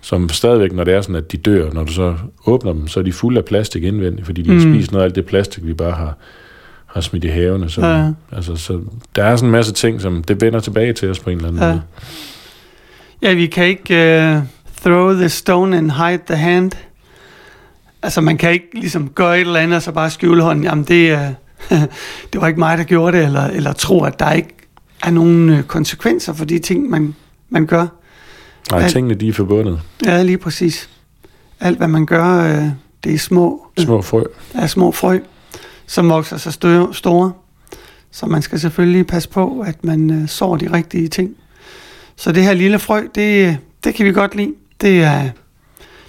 som 0.00 0.28
stadigvæk, 0.28 0.72
når 0.72 0.84
det 0.84 0.94
er 0.94 1.00
sådan, 1.00 1.16
at 1.16 1.32
de 1.32 1.36
dør, 1.36 1.72
når 1.72 1.84
du 1.84 1.92
så 1.92 2.16
åbner 2.46 2.72
dem, 2.72 2.88
så 2.88 3.00
er 3.00 3.04
de 3.04 3.12
fulde 3.12 3.38
af 3.38 3.44
plastik 3.44 3.84
indvendigt, 3.84 4.26
fordi 4.26 4.42
de 4.42 4.52
mm. 4.52 4.60
spiser 4.60 4.92
noget 4.92 5.02
af 5.02 5.06
alt 5.06 5.14
det 5.14 5.26
plastik, 5.26 5.66
vi 5.66 5.74
bare 5.74 5.92
har, 5.92 6.16
har 6.94 7.00
smidt 7.00 7.24
i 7.24 7.28
havene. 7.28 7.70
Så, 7.70 7.86
ja. 7.86 8.10
altså, 8.36 8.56
så 8.56 8.80
der 9.16 9.24
er 9.24 9.36
sådan 9.36 9.48
en 9.48 9.52
masse 9.52 9.72
ting, 9.72 10.00
som 10.00 10.22
det 10.22 10.40
vender 10.40 10.60
tilbage 10.60 10.92
til 10.92 11.10
os 11.10 11.18
på 11.18 11.30
en 11.30 11.36
eller 11.36 11.48
anden 11.48 11.62
ja. 11.62 11.68
måde. 11.68 11.82
Ja, 13.22 13.34
vi 13.34 13.46
kan 13.46 13.64
ikke 13.64 13.94
uh, 13.94 14.42
throw 14.82 15.12
the 15.12 15.28
stone 15.28 15.76
and 15.76 15.90
hide 15.90 16.22
the 16.26 16.36
hand. 16.36 16.72
Altså, 18.02 18.20
man 18.20 18.36
kan 18.36 18.52
ikke 18.52 18.68
ligesom 18.72 19.08
gøre 19.08 19.36
et 19.36 19.40
eller 19.40 19.60
andet, 19.60 19.76
og 19.76 19.82
så 19.82 19.92
bare 19.92 20.10
skjule 20.10 20.42
hånden. 20.42 20.64
Jamen, 20.64 20.84
det, 20.84 21.14
uh, 21.14 21.20
det 22.32 22.40
var 22.40 22.46
ikke 22.46 22.58
mig, 22.58 22.78
der 22.78 22.84
gjorde 22.84 23.16
det, 23.16 23.26
eller, 23.26 23.44
eller 23.44 23.72
tro, 23.72 24.04
at 24.04 24.18
der 24.18 24.32
ikke 24.32 24.54
er 25.02 25.10
nogen 25.10 25.48
øh, 25.50 25.62
konsekvenser 25.62 26.32
for 26.32 26.44
de 26.44 26.58
ting, 26.58 26.90
man, 26.90 27.14
man 27.48 27.66
gør. 27.66 27.86
Nej, 28.70 28.82
Alt, 28.82 28.92
tingene 28.92 29.14
de 29.14 29.28
er 29.28 29.32
forbundet. 29.32 29.80
Ja, 30.04 30.22
lige 30.22 30.38
præcis. 30.38 30.90
Alt, 31.60 31.78
hvad 31.78 31.88
man 31.88 32.06
gør, 32.06 32.56
øh, 32.56 32.64
det 33.04 33.14
er 33.14 33.18
små... 33.18 33.66
Små 33.78 34.02
frø. 34.02 34.22
Ja, 34.54 34.66
små 34.66 34.92
frø, 34.92 35.18
som 35.90 36.10
vokser 36.10 36.36
sig 36.36 36.52
stø- 36.52 36.92
store. 36.92 37.32
Så 38.10 38.26
man 38.26 38.42
skal 38.42 38.60
selvfølgelig 38.60 39.06
passe 39.06 39.28
på, 39.28 39.60
at 39.66 39.84
man 39.84 40.10
øh, 40.10 40.28
sår 40.28 40.56
de 40.56 40.72
rigtige 40.72 41.08
ting. 41.08 41.36
Så 42.16 42.32
det 42.32 42.42
her 42.42 42.52
lille 42.54 42.78
frø, 42.78 43.02
det, 43.14 43.58
det 43.84 43.94
kan 43.94 44.06
vi 44.06 44.12
godt 44.12 44.34
lide. 44.34 44.54
Det 44.80 45.02
er, 45.02 45.28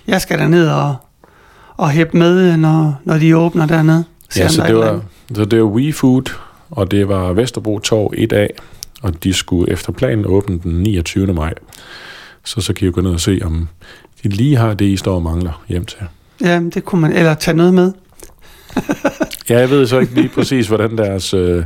jeg 0.07 0.21
skal 0.21 0.49
ned 0.49 0.67
og, 0.69 0.95
og 1.77 1.89
hæppe 1.89 2.17
med, 2.17 2.57
når, 2.57 3.01
når 3.05 3.17
de 3.17 3.37
åbner 3.37 3.65
dernede. 3.65 4.03
Ja, 4.37 4.47
så 4.47 4.63
det, 4.67 4.75
var, 4.75 5.01
så 5.35 5.45
det 5.45 5.59
var 5.59 5.65
WeFood, 5.69 6.31
og 6.69 6.91
det 6.91 7.07
var 7.07 7.33
Vesterbro 7.33 7.79
Torv 7.79 8.13
1A, 8.17 8.47
og 9.01 9.23
de 9.23 9.33
skulle 9.33 9.71
efter 9.71 9.91
planen 9.91 10.25
åbne 10.25 10.59
den 10.59 10.71
29. 10.71 11.33
maj. 11.33 11.53
Så 12.43 12.61
så 12.61 12.73
kan 12.73 12.87
I 12.87 12.91
gå 12.91 13.01
ned 13.01 13.11
og 13.11 13.19
se, 13.19 13.39
om 13.43 13.67
de 14.23 14.29
lige 14.29 14.57
har 14.57 14.73
det, 14.73 14.85
I 14.85 14.97
står 14.97 15.15
og 15.15 15.23
mangler 15.23 15.63
hjem 15.67 15.85
til. 15.85 15.99
Ja, 16.41 16.59
det 16.59 16.85
kunne 16.85 17.01
man, 17.01 17.13
eller 17.13 17.33
tage 17.33 17.57
noget 17.57 17.73
med. 17.73 17.93
ja, 19.49 19.59
jeg 19.59 19.69
ved 19.69 19.87
så 19.87 19.99
ikke 19.99 20.13
lige 20.13 20.29
præcis, 20.29 20.67
hvordan, 20.67 20.97
deres, 20.97 21.33
øh, 21.33 21.63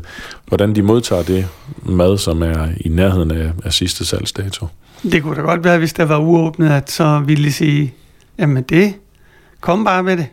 hvordan 0.48 0.76
de 0.76 0.82
modtager 0.82 1.24
det 1.24 1.48
mad, 1.84 2.18
som 2.18 2.44
er 2.44 2.68
i 2.78 2.90
nærheden 2.90 3.32
af, 3.32 3.52
af 3.64 3.74
sidste 3.74 4.06
salgsdato. 4.06 4.68
Det 5.04 5.24
kunne 5.24 5.36
da 5.36 5.42
godt 5.42 5.64
være, 5.64 5.78
hvis 5.78 5.94
der 5.94 6.06
var 6.06 6.18
uåbnet, 6.18 6.70
at 6.70 6.92
så 6.92 7.20
ville 7.26 7.44
de 7.44 7.54
sige, 7.54 7.94
jamen 8.40 8.64
det, 8.64 8.94
kom 9.62 9.84
bare 9.84 10.04
med 10.04 10.18
det. 10.18 10.28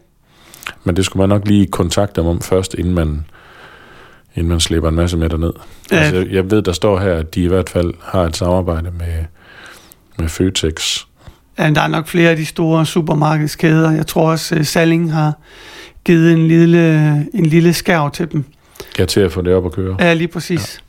Men 0.84 0.96
det 0.96 1.04
skulle 1.04 1.20
man 1.20 1.28
nok 1.28 1.48
lige 1.48 1.66
kontakte 1.66 2.20
dem 2.20 2.28
om 2.28 2.40
først, 2.40 2.74
inden 2.74 2.94
man, 2.94 3.24
inden 4.34 4.48
man 4.48 4.60
slæber 4.60 4.88
en 4.88 4.94
masse 4.94 5.16
med 5.16 5.28
derned. 5.28 5.52
Ja. 5.90 5.96
Altså, 5.96 6.26
jeg 6.30 6.50
ved, 6.50 6.62
der 6.62 6.72
står 6.72 6.98
her, 6.98 7.14
at 7.14 7.34
de 7.34 7.42
i 7.42 7.46
hvert 7.46 7.70
fald 7.70 7.94
har 8.02 8.22
et 8.22 8.36
samarbejde 8.36 8.90
med, 8.90 9.24
med 10.18 10.28
Føtex. 10.28 10.98
Ja, 11.58 11.70
der 11.70 11.80
er 11.80 11.88
nok 11.88 12.06
flere 12.06 12.30
af 12.30 12.36
de 12.36 12.46
store 12.46 12.86
supermarkedskæder. 12.86 13.90
Jeg 13.90 14.06
tror 14.06 14.30
også, 14.30 14.54
at 14.54 14.66
Salling 14.66 15.12
har 15.12 15.32
givet 16.04 16.32
en 16.32 16.48
lille, 16.48 17.14
en 17.34 17.46
lille 17.46 17.72
skærv 17.72 18.10
til 18.10 18.32
dem. 18.32 18.44
Ja, 18.98 19.04
til 19.04 19.20
at 19.20 19.32
få 19.32 19.42
det 19.42 19.54
op 19.54 19.66
at 19.66 19.72
køre. 19.72 19.96
Ja, 20.00 20.14
lige 20.14 20.28
præcis. 20.28 20.82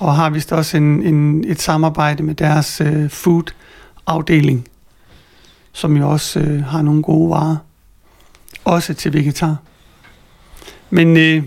Ja. 0.00 0.04
Og 0.06 0.14
har 0.14 0.30
vist 0.30 0.52
også 0.52 0.76
en, 0.76 1.02
en, 1.02 1.44
et 1.46 1.60
samarbejde 1.60 2.22
med 2.22 2.34
deres 2.34 2.80
uh, 2.80 3.10
food-afdeling, 3.10 4.68
som 5.72 5.96
jo 5.96 6.10
også 6.10 6.40
uh, 6.40 6.60
har 6.60 6.82
nogle 6.82 7.02
gode 7.02 7.30
varer. 7.30 7.56
Også 8.64 8.94
til 8.94 9.12
vegetar. 9.12 9.56
Men 10.90 11.16
øh, 11.16 11.42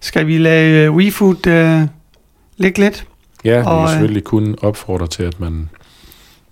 skal 0.00 0.26
vi 0.26 0.38
lade 0.38 0.90
uh, 0.90 0.96
WeFood 0.96 1.46
uh, 1.46 1.88
ligge 2.56 2.80
lidt? 2.80 3.06
Ja, 3.44 3.58
vi 3.58 3.64
kan 3.64 3.88
selvfølgelig 3.88 4.24
kun 4.24 4.56
opfordre 4.62 5.06
til, 5.06 5.22
at 5.22 5.40
man, 5.40 5.68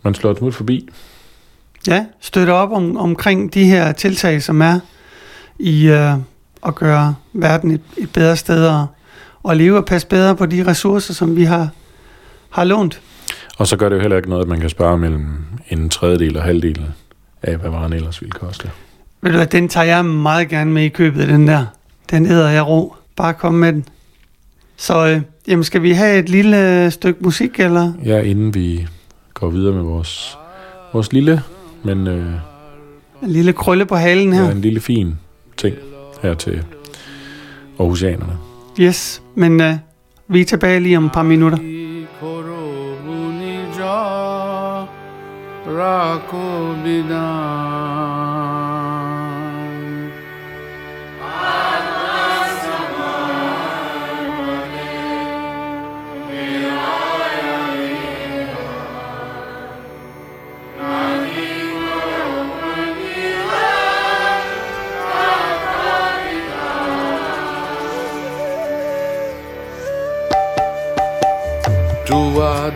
man 0.03 0.15
slår 0.15 0.31
et 0.31 0.39
smut 0.39 0.55
forbi. 0.55 0.89
Ja, 1.87 2.07
støtter 2.21 2.55
op 2.55 2.73
om, 2.73 2.97
omkring 2.97 3.55
de 3.55 3.65
her 3.65 3.93
tiltag, 3.93 4.43
som 4.43 4.61
er 4.61 4.81
i 5.59 5.91
uh, 5.91 6.19
at 6.67 6.75
gøre 6.75 7.15
verden 7.33 7.71
et, 7.71 7.81
et 7.97 8.13
bedre 8.13 8.37
sted 8.37 8.67
at, 8.67 8.85
at 9.51 9.57
leve 9.57 9.77
og 9.77 9.85
passe 9.85 10.07
bedre 10.07 10.37
på 10.37 10.47
de 10.47 10.67
ressourcer, 10.67 11.15
som 11.15 11.37
vi 11.37 11.45
har, 11.45 11.69
har 12.51 12.65
lånt. 12.65 13.01
Og 13.59 13.67
så 13.67 13.77
gør 13.77 13.89
det 13.89 13.97
jo 13.97 14.01
heller 14.01 14.17
ikke 14.17 14.29
noget, 14.29 14.43
at 14.43 14.49
man 14.49 14.61
kan 14.61 14.69
spare 14.69 14.99
mellem 14.99 15.37
en 15.69 15.89
tredjedel 15.89 16.37
og 16.37 16.43
halvdel 16.43 16.83
af, 17.43 17.57
hvad 17.57 17.71
varen 17.71 17.93
ellers 17.93 18.21
ville 18.21 18.33
koste. 18.33 18.71
Ved 19.21 19.31
du 19.31 19.37
hvad, 19.37 19.47
den 19.47 19.69
tager 19.69 19.85
jeg 19.85 20.05
meget 20.05 20.49
gerne 20.49 20.73
med 20.73 20.83
i 20.83 20.89
købet, 20.89 21.29
den 21.29 21.49
der. 21.49 21.67
Den 22.11 22.27
hedder 22.27 22.49
jeg 22.49 22.67
ro. 22.67 22.95
Bare 23.17 23.35
kom 23.35 23.55
med 23.55 23.73
den. 23.73 23.85
Så 24.77 25.07
øh, 25.07 25.21
jamen, 25.49 25.65
skal 25.65 25.83
vi 25.83 25.93
have 25.93 26.19
et 26.19 26.29
lille 26.29 26.91
stykke 26.91 27.25
musik, 27.25 27.61
eller? 27.61 27.93
Ja, 28.05 28.21
inden 28.21 28.55
vi 28.55 28.87
går 29.35 29.51
videre 29.51 29.75
med 29.75 29.83
vores, 29.83 30.39
vores 30.93 31.13
lille, 31.13 31.43
men... 31.83 32.07
Øh, 32.07 32.33
en 33.23 33.31
lille 33.31 33.53
krølle 33.53 33.87
på 33.87 33.97
halen 33.97 34.33
her. 34.33 34.45
Ja, 34.45 34.51
en 34.51 34.61
lille 34.61 34.81
fin 34.81 35.15
ting 35.63 35.77
her 36.23 36.35
til 36.35 36.65
Aarhusianerne. 37.79 38.39
Yes, 38.81 39.23
men 39.35 39.61
øh, 39.61 39.75
vi 40.29 40.41
er 40.41 40.45
tilbage 40.45 40.81
lige 40.81 40.97
om 40.97 41.07
et 41.07 41.13
par 41.13 41.23
minutter. 41.23 41.59
Rako 45.67 46.75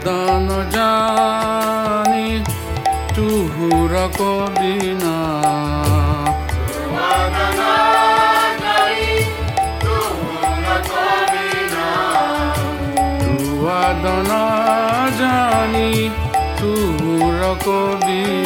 দান 0.06 0.48
জানি 0.74 2.28
তুহুর 3.14 3.92
কবিনা 4.18 5.16
তুয়াদন 13.20 14.30
জানি 15.20 15.88
তুহুর 16.58 17.40
কবিনা 17.64 18.45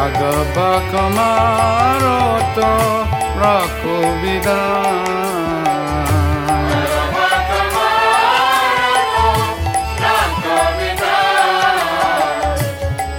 आग 0.04 0.20
बाक 0.58 0.96
मारो 1.18 2.18
तो 2.58 2.72
राखो 3.44 4.00
विधान 4.24 5.12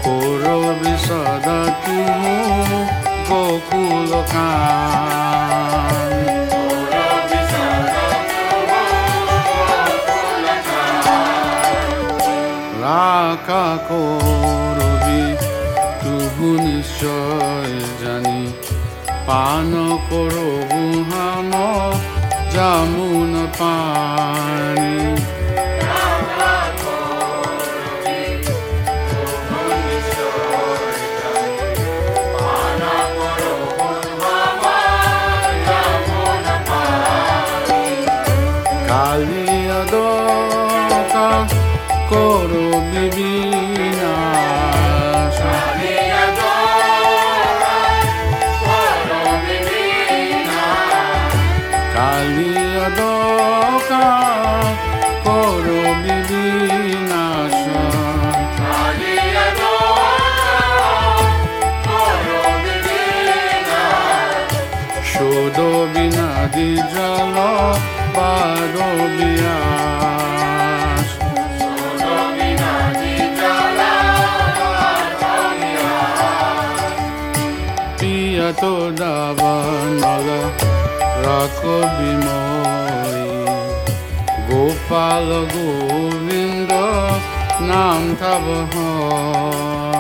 Koro 0.04 0.74
bisada 0.80 1.58
গোকুল 3.27 4.11
কান 4.33 5.17
রাখা 12.83 13.67
করবি 13.89 15.23
তবু 16.01 16.49
নিশ্চয় 16.65 17.73
জানি 18.01 18.41
পান 19.27 19.71
করো 20.09 20.49
গুহাম 20.71 21.51
জামুন 22.53 23.33
পানি 23.59 25.16
বিনাদি 66.57 66.71
জল 66.93 67.37
পার 68.15 68.73
বিয়াস 69.17 71.09
পিয়া 77.99 78.49
তো 78.61 78.73
দাবানল 78.99 80.27
রাখ 81.25 81.59
বিমরি 81.97 83.29
গোপাল 84.49 85.29
গোবিন্দ 85.53 86.71
নাম 87.69 88.01
থাব 88.19 88.45
হয়। 88.71 89.96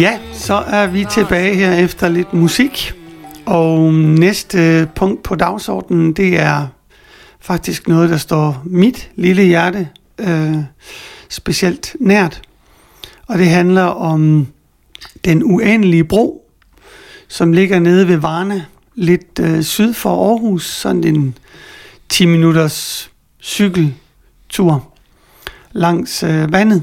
Ja, 0.00 0.18
så 0.32 0.54
er 0.54 0.86
vi 0.86 1.06
tilbage 1.10 1.54
her 1.54 1.72
efter 1.72 2.08
lidt 2.08 2.32
musik. 2.32 2.92
Og 3.46 3.94
næste 3.94 4.88
punkt 4.94 5.22
på 5.22 5.34
dagsordenen, 5.34 6.12
det 6.12 6.40
er 6.40 6.66
faktisk 7.40 7.88
noget, 7.88 8.10
der 8.10 8.16
står 8.16 8.62
mit 8.64 9.10
lille 9.16 9.42
hjerte 9.42 9.88
øh, 10.18 10.56
specielt 11.28 11.96
nært. 12.00 12.42
Og 13.26 13.38
det 13.38 13.48
handler 13.48 13.82
om 13.82 14.46
den 15.24 15.42
uendelige 15.44 16.04
bro, 16.04 16.50
som 17.28 17.52
ligger 17.52 17.78
nede 17.78 18.08
ved 18.08 18.16
Varne, 18.16 18.66
lidt 18.94 19.40
øh, 19.40 19.62
syd 19.62 19.92
for 19.92 20.30
Aarhus, 20.30 20.66
sådan 20.66 21.04
en 21.04 21.38
10 22.08 22.26
minutters 22.26 23.10
cykeltur 23.42 24.88
langs 25.72 26.22
øh, 26.22 26.52
vandet. 26.52 26.82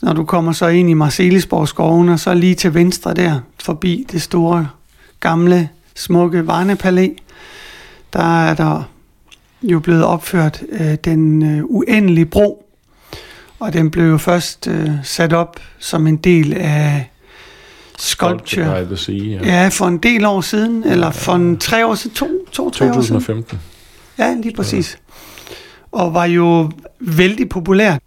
Så 0.00 0.06
når 0.06 0.12
du 0.12 0.24
kommer 0.24 0.52
så 0.52 0.66
ind 0.66 0.90
i 0.90 0.94
Marcelisborg 0.94 1.68
skoven, 1.68 2.08
og 2.08 2.20
så 2.20 2.34
lige 2.34 2.54
til 2.54 2.74
venstre 2.74 3.14
der, 3.14 3.40
forbi 3.62 4.06
det 4.12 4.22
store, 4.22 4.68
gamle, 5.20 5.68
smukke 5.94 6.46
Varnepalæ, 6.46 7.08
der 8.12 8.46
er 8.46 8.54
der 8.54 8.82
jo 9.62 9.80
blevet 9.80 10.04
opført 10.04 10.62
øh, 10.72 10.94
den 11.04 11.42
øh, 11.42 11.64
uendelige 11.64 12.26
bro. 12.26 12.66
Og 13.58 13.72
den 13.72 13.90
blev 13.90 14.04
jo 14.04 14.18
først 14.18 14.68
øh, 14.68 14.90
sat 15.02 15.32
op 15.32 15.60
som 15.78 16.06
en 16.06 16.16
del 16.16 16.52
af 16.52 17.10
Sculpture. 17.98 18.84
by 18.84 18.86
the 18.86 18.96
Sea, 18.96 19.14
ja. 19.14 19.38
Ja, 19.44 19.68
for 19.68 19.86
en 19.86 19.98
del 19.98 20.24
år 20.24 20.40
siden, 20.40 20.84
eller 20.84 21.10
for 21.10 21.34
en 21.34 21.58
tre 21.58 21.86
år 21.86 21.94
siden, 21.94 22.16
to, 22.16 22.28
to 22.52 22.70
tre 22.70 22.88
år 22.88 22.92
siden. 22.92 23.20
2015. 23.20 23.58
Ja, 24.18 24.34
lige 24.42 24.56
præcis. 24.56 24.98
Og 25.92 26.14
var 26.14 26.24
jo 26.24 26.70
vældig 27.00 27.48
populær. 27.48 27.98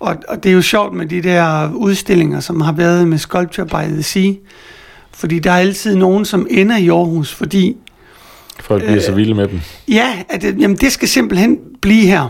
Og, 0.00 0.16
og 0.28 0.42
det 0.42 0.48
er 0.50 0.54
jo 0.54 0.62
sjovt 0.62 0.94
med 0.94 1.06
de 1.06 1.22
der 1.22 1.72
udstillinger, 1.72 2.40
som 2.40 2.60
har 2.60 2.72
været 2.72 3.08
med 3.08 3.18
Sculpture 3.18 3.66
by 3.66 3.92
the 3.92 4.02
Sea. 4.02 4.32
Fordi 5.12 5.38
der 5.38 5.50
er 5.50 5.56
altid 5.58 5.96
nogen, 5.96 6.24
som 6.24 6.46
ender 6.50 6.76
i 6.76 6.88
Aarhus, 6.88 7.34
fordi 7.34 7.76
Folk 8.60 8.84
bliver 8.84 9.00
så 9.00 9.12
vilde 9.12 9.34
med 9.34 9.48
dem. 9.48 9.60
ja, 9.88 10.18
at, 10.28 10.42
det- 10.42 10.60
jamen, 10.60 10.76
det 10.76 10.92
skal 10.92 11.08
simpelthen 11.08 11.58
blive 11.80 12.06
her. 12.06 12.28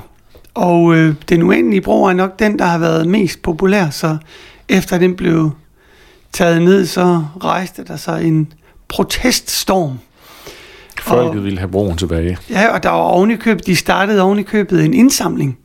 Og 0.54 0.94
øh, 0.96 1.14
den 1.28 1.42
uendelige 1.42 1.81
bro 1.81 2.04
er 2.04 2.12
nok 2.12 2.38
den, 2.38 2.59
der 2.59 2.64
har 2.64 2.78
været 2.78 3.09
mest 3.09 3.42
populær, 3.42 3.90
så 3.90 4.16
efter 4.68 4.98
den 4.98 5.14
blev 5.16 5.50
taget 6.33 6.62
ned, 6.62 6.87
så 6.87 7.22
rejste 7.44 7.85
der 7.85 7.96
sig 7.96 8.24
en 8.24 8.52
proteststorm. 8.88 9.98
Folket 11.00 11.44
ville 11.44 11.59
have 11.59 11.70
broen 11.70 11.96
tilbage. 11.96 12.38
Ja, 12.50 12.68
og 12.74 12.83
der 12.83 12.88
var 12.88 12.96
oven 12.98 13.31
i 13.31 13.37
købet, 13.37 13.66
de 13.66 13.76
startede 13.76 14.22
oven 14.22 14.38
i 14.38 14.42
købet 14.42 14.85
en 14.85 14.94
indsamling 14.94 15.59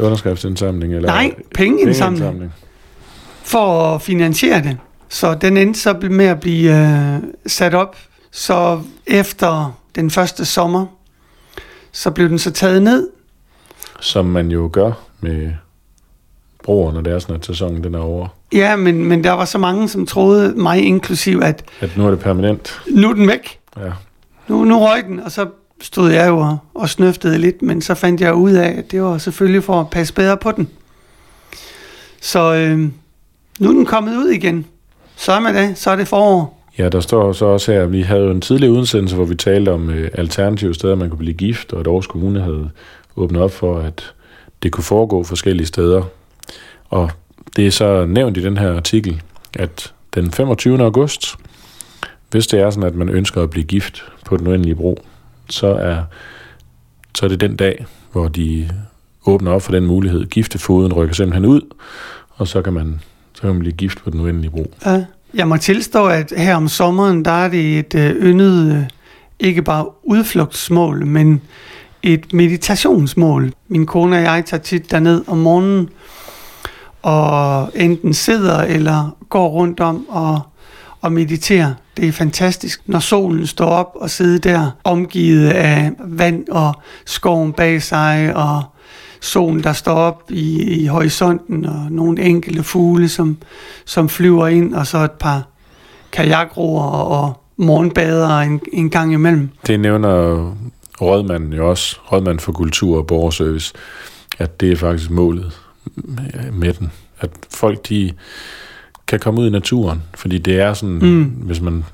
Underskriftsindsamling? 0.00 0.94
Eller 0.94 1.08
Nej, 1.08 1.34
pengeindsamling. 1.54 2.18
pengeindsamling. 2.20 2.52
for 3.44 3.94
at 3.94 4.02
finansiere 4.02 4.62
det. 4.62 4.78
Så 5.08 5.34
den 5.34 5.56
endte 5.56 5.80
så 5.80 5.92
med 6.10 6.24
at 6.26 6.40
blive 6.40 6.76
øh, 7.14 7.18
sat 7.46 7.74
op. 7.74 7.96
Så 8.30 8.80
efter 9.06 9.78
den 9.94 10.10
første 10.10 10.44
sommer, 10.44 10.86
så 11.92 12.10
blev 12.10 12.28
den 12.28 12.38
så 12.38 12.50
taget 12.50 12.82
ned. 12.82 13.08
Som 14.00 14.24
man 14.26 14.50
jo 14.50 14.70
gør 14.72 14.92
med 15.20 15.52
broer, 16.64 16.92
når 16.92 17.00
det 17.00 17.12
er 17.12 17.18
sådan, 17.18 17.36
at 17.36 17.46
sæsonen 17.46 17.84
den 17.84 17.94
er 17.94 17.98
over. 17.98 18.28
Ja, 18.52 18.76
men, 18.76 19.04
men 19.04 19.24
der 19.24 19.30
var 19.32 19.44
så 19.44 19.58
mange, 19.58 19.88
som 19.88 20.06
troede, 20.06 20.54
mig 20.54 20.82
inklusiv, 20.82 21.40
at 21.44 21.64
At 21.80 21.96
nu 21.96 22.06
er 22.06 22.10
det 22.10 22.20
permanent. 22.20 22.80
nu 22.90 23.10
er 23.10 23.14
den 23.14 23.28
væk. 23.28 23.58
Ja. 23.76 23.90
Nu, 24.48 24.64
nu 24.64 24.78
røg 24.80 25.04
den, 25.04 25.20
og 25.20 25.32
så 25.32 25.46
stod 25.82 26.10
jeg 26.10 26.28
jo 26.28 26.38
og, 26.38 26.58
og 26.74 26.88
snøftede 26.88 27.38
lidt, 27.38 27.62
men 27.62 27.82
så 27.82 27.94
fandt 27.94 28.20
jeg 28.20 28.34
ud 28.34 28.52
af, 28.52 28.68
at 28.78 28.90
det 28.90 29.02
var 29.02 29.18
selvfølgelig 29.18 29.64
for 29.64 29.80
at 29.80 29.90
passe 29.90 30.14
bedre 30.14 30.36
på 30.36 30.52
den. 30.52 30.68
Så 32.20 32.54
øh, 32.54 32.78
nu 33.58 33.68
er 33.68 33.72
den 33.72 33.86
kommet 33.86 34.16
ud 34.16 34.28
igen. 34.28 34.66
Så 35.16 35.32
er 35.32 35.52
det, 35.52 35.78
så 35.78 35.90
er 35.90 35.96
det 35.96 36.08
forår. 36.08 36.62
Ja, 36.78 36.88
der 36.88 37.00
står 37.00 37.32
så 37.32 37.44
også 37.44 37.72
her, 37.72 37.82
at 37.82 37.92
vi 37.92 38.02
havde 38.02 38.20
jo 38.20 38.30
en 38.30 38.40
tidlig 38.40 38.70
udsendelse, 38.70 39.16
hvor 39.16 39.24
vi 39.24 39.34
talte 39.34 39.72
om 39.72 39.90
øh, 39.90 40.10
alternative 40.14 40.74
steder, 40.74 40.94
man 40.94 41.10
kunne 41.10 41.18
blive 41.18 41.34
gift, 41.34 41.72
og 41.72 41.80
at 41.80 41.86
Aarhus 41.86 42.06
Kommune 42.06 42.40
havde 42.40 42.70
åbnet 43.16 43.42
op 43.42 43.52
for, 43.52 43.78
at 43.78 44.14
det 44.62 44.72
kunne 44.72 44.84
foregå 44.84 45.24
forskellige 45.24 45.66
steder. 45.66 46.02
Og 46.90 47.10
det 47.56 47.66
er 47.66 47.70
så 47.70 48.06
nævnt 48.06 48.36
i 48.36 48.42
den 48.42 48.56
her 48.56 48.76
artikel, 48.76 49.22
at 49.58 49.92
den 50.14 50.30
25. 50.30 50.82
august, 50.82 51.36
hvis 52.30 52.46
det 52.46 52.60
er 52.60 52.70
sådan, 52.70 52.88
at 52.88 52.94
man 52.94 53.08
ønsker 53.08 53.42
at 53.42 53.50
blive 53.50 53.64
gift 53.64 54.04
på 54.26 54.36
den 54.36 54.46
uendelige 54.46 54.74
bro, 54.74 54.98
så 55.50 55.66
er, 55.66 56.02
så 57.14 57.26
er 57.26 57.28
det 57.28 57.40
den 57.40 57.56
dag, 57.56 57.86
hvor 58.12 58.28
de 58.28 58.70
åbner 59.26 59.52
op 59.52 59.62
for 59.62 59.72
den 59.72 59.86
mulighed. 59.86 60.26
Giftefoden 60.26 60.92
rykker 60.92 61.14
simpelthen 61.14 61.44
ud, 61.44 61.60
og 62.30 62.48
så 62.48 62.62
kan 62.62 62.72
man 62.72 63.00
Så 63.34 63.40
kan 63.40 63.50
man 63.50 63.58
blive 63.58 63.72
gift 63.72 64.04
på 64.04 64.10
den 64.10 64.20
uendelige 64.20 64.50
bro. 64.50 64.74
Ja. 64.86 65.04
Jeg 65.34 65.48
må 65.48 65.56
tilstå, 65.56 66.06
at 66.06 66.32
her 66.36 66.56
om 66.56 66.68
sommeren, 66.68 67.24
der 67.24 67.30
er 67.30 67.48
det 67.48 67.78
et 67.78 67.94
øh, 67.94 68.16
yndet, 68.16 68.76
øh, 68.76 68.82
ikke 69.40 69.62
bare 69.62 69.86
udflugtsmål, 70.02 71.06
men 71.06 71.40
et 72.02 72.32
meditationsmål. 72.32 73.52
Min 73.68 73.86
kone 73.86 74.16
og 74.16 74.22
jeg 74.22 74.44
tager 74.46 74.62
tit 74.62 74.90
derned 74.90 75.24
om 75.26 75.38
morgenen, 75.38 75.88
og 77.02 77.70
enten 77.74 78.14
sidder 78.14 78.58
eller 78.58 79.16
går 79.28 79.48
rundt 79.48 79.80
om 79.80 80.06
og, 80.08 80.40
og 81.02 81.12
mediterer. 81.12 81.74
Det 81.96 82.08
er 82.08 82.12
fantastisk, 82.12 82.82
når 82.86 82.98
solen 82.98 83.46
står 83.46 83.66
op 83.66 83.92
og 83.94 84.10
sidder 84.10 84.38
der, 84.38 84.70
omgivet 84.84 85.48
af 85.48 85.92
vand 86.04 86.48
og 86.48 86.74
skoven 87.04 87.52
bag 87.52 87.82
sig, 87.82 88.32
og 88.36 88.62
solen, 89.20 89.62
der 89.62 89.72
står 89.72 89.92
op 89.92 90.22
i, 90.30 90.62
i 90.62 90.86
horisonten, 90.86 91.64
og 91.64 91.86
nogle 91.90 92.22
enkelte 92.22 92.62
fugle, 92.62 93.08
som, 93.08 93.36
som 93.84 94.08
flyver 94.08 94.46
ind, 94.46 94.74
og 94.74 94.86
så 94.86 94.98
et 94.98 95.12
par 95.12 95.48
kajakroer 96.12 96.84
og 96.84 97.42
morgenbadere 97.56 98.44
en, 98.46 98.60
en 98.72 98.90
gang 98.90 99.12
imellem. 99.12 99.48
Det 99.66 99.80
nævner 99.80 100.54
rådmanden 101.00 101.52
jo 101.52 101.70
også, 101.70 101.96
rådmanden 102.12 102.40
for 102.40 102.52
kultur 102.52 102.98
og 102.98 103.06
borgerservice, 103.06 103.74
at 104.38 104.60
det 104.60 104.72
er 104.72 104.76
faktisk 104.76 105.10
målet 105.10 105.60
med 106.52 106.72
den. 106.72 106.92
At 107.20 107.30
folk, 107.50 107.88
de 107.88 108.12
kan 109.12 109.20
komme 109.20 109.40
ud 109.40 109.46
i 109.46 109.50
naturen, 109.50 110.02
fordi 110.14 110.38
det 110.38 110.60
er 110.60 110.74
sådan, 110.74 110.98
mm. 111.02 111.22
hvis 111.24 111.60
man 111.60 111.84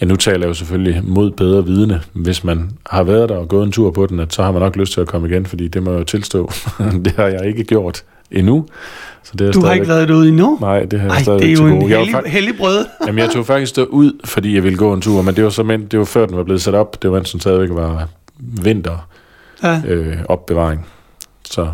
Ja, 0.00 0.06
nu 0.06 0.16
taler 0.16 0.38
jeg 0.38 0.48
jo 0.48 0.54
selvfølgelig 0.54 1.02
mod 1.04 1.30
bedre 1.30 1.66
vidne. 1.66 2.00
Hvis 2.12 2.44
man 2.44 2.70
har 2.90 3.02
været 3.02 3.28
der 3.28 3.36
og 3.36 3.48
gået 3.48 3.66
en 3.66 3.72
tur 3.72 3.90
på 3.90 4.06
den, 4.06 4.20
at 4.20 4.34
så 4.34 4.42
har 4.42 4.52
man 4.52 4.62
nok 4.62 4.76
lyst 4.76 4.92
til 4.92 5.00
at 5.00 5.06
komme 5.06 5.28
igen, 5.28 5.46
fordi 5.46 5.68
det 5.68 5.82
må 5.82 5.90
jeg 5.90 5.98
jo 5.98 6.04
tilstå. 6.04 6.50
det 7.04 7.12
har 7.12 7.26
jeg 7.26 7.46
ikke 7.46 7.64
gjort 7.64 8.02
endnu. 8.30 8.66
Så 9.22 9.32
det 9.38 9.48
er 9.48 9.52
du 9.52 9.64
har 9.64 9.72
ikke 9.72 9.88
været 9.88 10.08
derude 10.08 10.28
endnu? 10.28 10.58
Nej, 10.60 10.84
det 10.84 11.00
har 11.00 11.06
jeg 11.06 11.16
Ej, 11.16 11.22
stadig 11.22 11.40
det 11.40 11.48
er 11.48 11.52
jo 11.52 11.66
en 11.66 11.80
gode. 11.80 11.98
Jeg 11.98 12.22
hellig 12.26 12.56
brød. 12.56 12.86
Jamen, 13.06 13.18
jeg 13.18 13.30
tog 13.30 13.46
faktisk 13.46 13.78
ud, 13.88 14.12
fordi 14.24 14.54
jeg 14.54 14.62
ville 14.62 14.78
gå 14.78 14.92
en 14.92 15.00
tur, 15.00 15.22
men 15.22 15.36
det 15.36 15.44
var 15.44 15.50
så 15.50 15.62
men, 15.62 15.86
det 15.86 15.98
var 15.98 16.04
før 16.04 16.26
den 16.26 16.36
var 16.36 16.42
blevet 16.42 16.62
sat 16.62 16.74
op. 16.74 17.02
Det 17.02 17.10
var 17.10 17.16
den 17.18 17.40
stadigvæk 17.40 17.68
var 17.72 18.08
vinter 18.38 19.08
Ja. 19.62 19.82
øh, 19.86 20.16
opbevaring. 20.28 20.86
Så, 21.50 21.68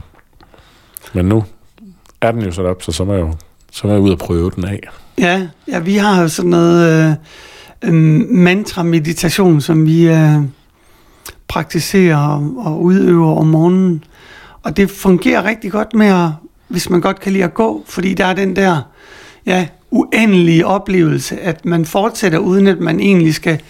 men 1.12 1.26
nu 1.26 1.44
er 2.20 2.32
den 2.32 2.42
jo 2.42 2.52
sat 2.52 2.64
op, 2.64 2.82
så 2.82 2.92
så 2.92 3.04
må 3.04 3.12
jeg 3.12 3.20
jo 3.20 3.34
så 3.72 3.86
må 3.86 3.92
jeg 3.92 4.02
ud 4.02 4.10
og 4.10 4.18
prøve 4.18 4.50
den 4.56 4.64
af. 4.64 4.80
Ja, 5.18 5.46
ja, 5.68 5.78
vi 5.78 5.96
har 5.96 6.22
jo 6.22 6.28
sådan 6.28 6.50
noget 6.50 7.08
øh, 7.82 7.94
øh, 7.94 7.94
mantra-meditation, 8.30 9.60
som 9.60 9.86
vi 9.86 10.08
øh, 10.08 10.36
praktiserer 11.48 12.16
og, 12.16 12.54
og 12.66 12.82
udøver 12.82 13.36
om 13.36 13.46
morgenen. 13.46 14.04
Og 14.62 14.76
det 14.76 14.90
fungerer 14.90 15.44
rigtig 15.44 15.72
godt 15.72 15.94
med, 15.94 16.06
at, 16.06 16.28
hvis 16.68 16.90
man 16.90 17.00
godt 17.00 17.20
kan 17.20 17.32
lide 17.32 17.44
at 17.44 17.54
gå, 17.54 17.84
fordi 17.86 18.14
der 18.14 18.24
er 18.24 18.32
den 18.34 18.56
der 18.56 18.80
ja, 19.46 19.66
uendelige 19.90 20.66
oplevelse, 20.66 21.40
at 21.40 21.64
man 21.64 21.84
fortsætter, 21.84 22.38
uden 22.38 22.66
at 22.66 22.80
man 22.80 23.00
egentlig 23.00 23.34
skal 23.34 23.60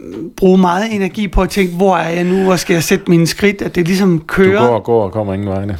øh, 0.00 0.14
bruge 0.36 0.58
meget 0.58 0.94
energi 0.94 1.28
på 1.28 1.42
at 1.42 1.50
tænke, 1.50 1.76
hvor 1.76 1.96
er 1.96 2.08
jeg 2.10 2.24
nu, 2.24 2.42
hvor 2.42 2.56
skal 2.56 2.74
jeg 2.74 2.82
sætte 2.82 3.04
mine 3.10 3.26
skridt, 3.26 3.62
at 3.62 3.74
det 3.74 3.86
ligesom 3.86 4.18
Du 4.18 4.24
kører. 4.26 4.66
går 4.66 4.74
og 4.74 4.84
går 4.84 5.04
og 5.04 5.12
kommer 5.12 5.34
ingen 5.34 5.48
vegne. 5.48 5.78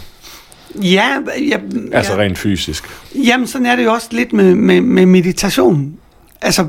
Ja, 0.83 1.19
ja, 1.49 1.59
Altså 1.93 2.13
ja. 2.13 2.19
rent 2.19 2.39
fysisk. 2.39 2.85
Jamen, 3.15 3.47
sådan 3.47 3.67
er 3.67 3.77
det 3.77 3.85
jo 3.85 3.93
også 3.93 4.09
lidt 4.11 4.33
med, 4.33 4.55
med, 4.55 4.81
med 4.81 5.07
meditation. 5.07 5.97
Altså, 6.43 6.69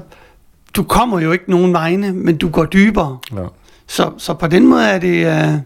du 0.75 0.83
kommer 0.83 1.19
jo 1.19 1.31
ikke 1.31 1.51
nogen 1.51 1.73
vegne, 1.73 2.13
men 2.13 2.37
du 2.37 2.49
går 2.49 2.65
dybere. 2.65 3.17
Ja. 3.35 3.43
Så, 3.87 4.11
så 4.17 4.33
på 4.33 4.47
den 4.47 4.67
måde 4.67 4.85
er 4.85 4.99
det, 4.99 5.25
uh, 5.25 5.59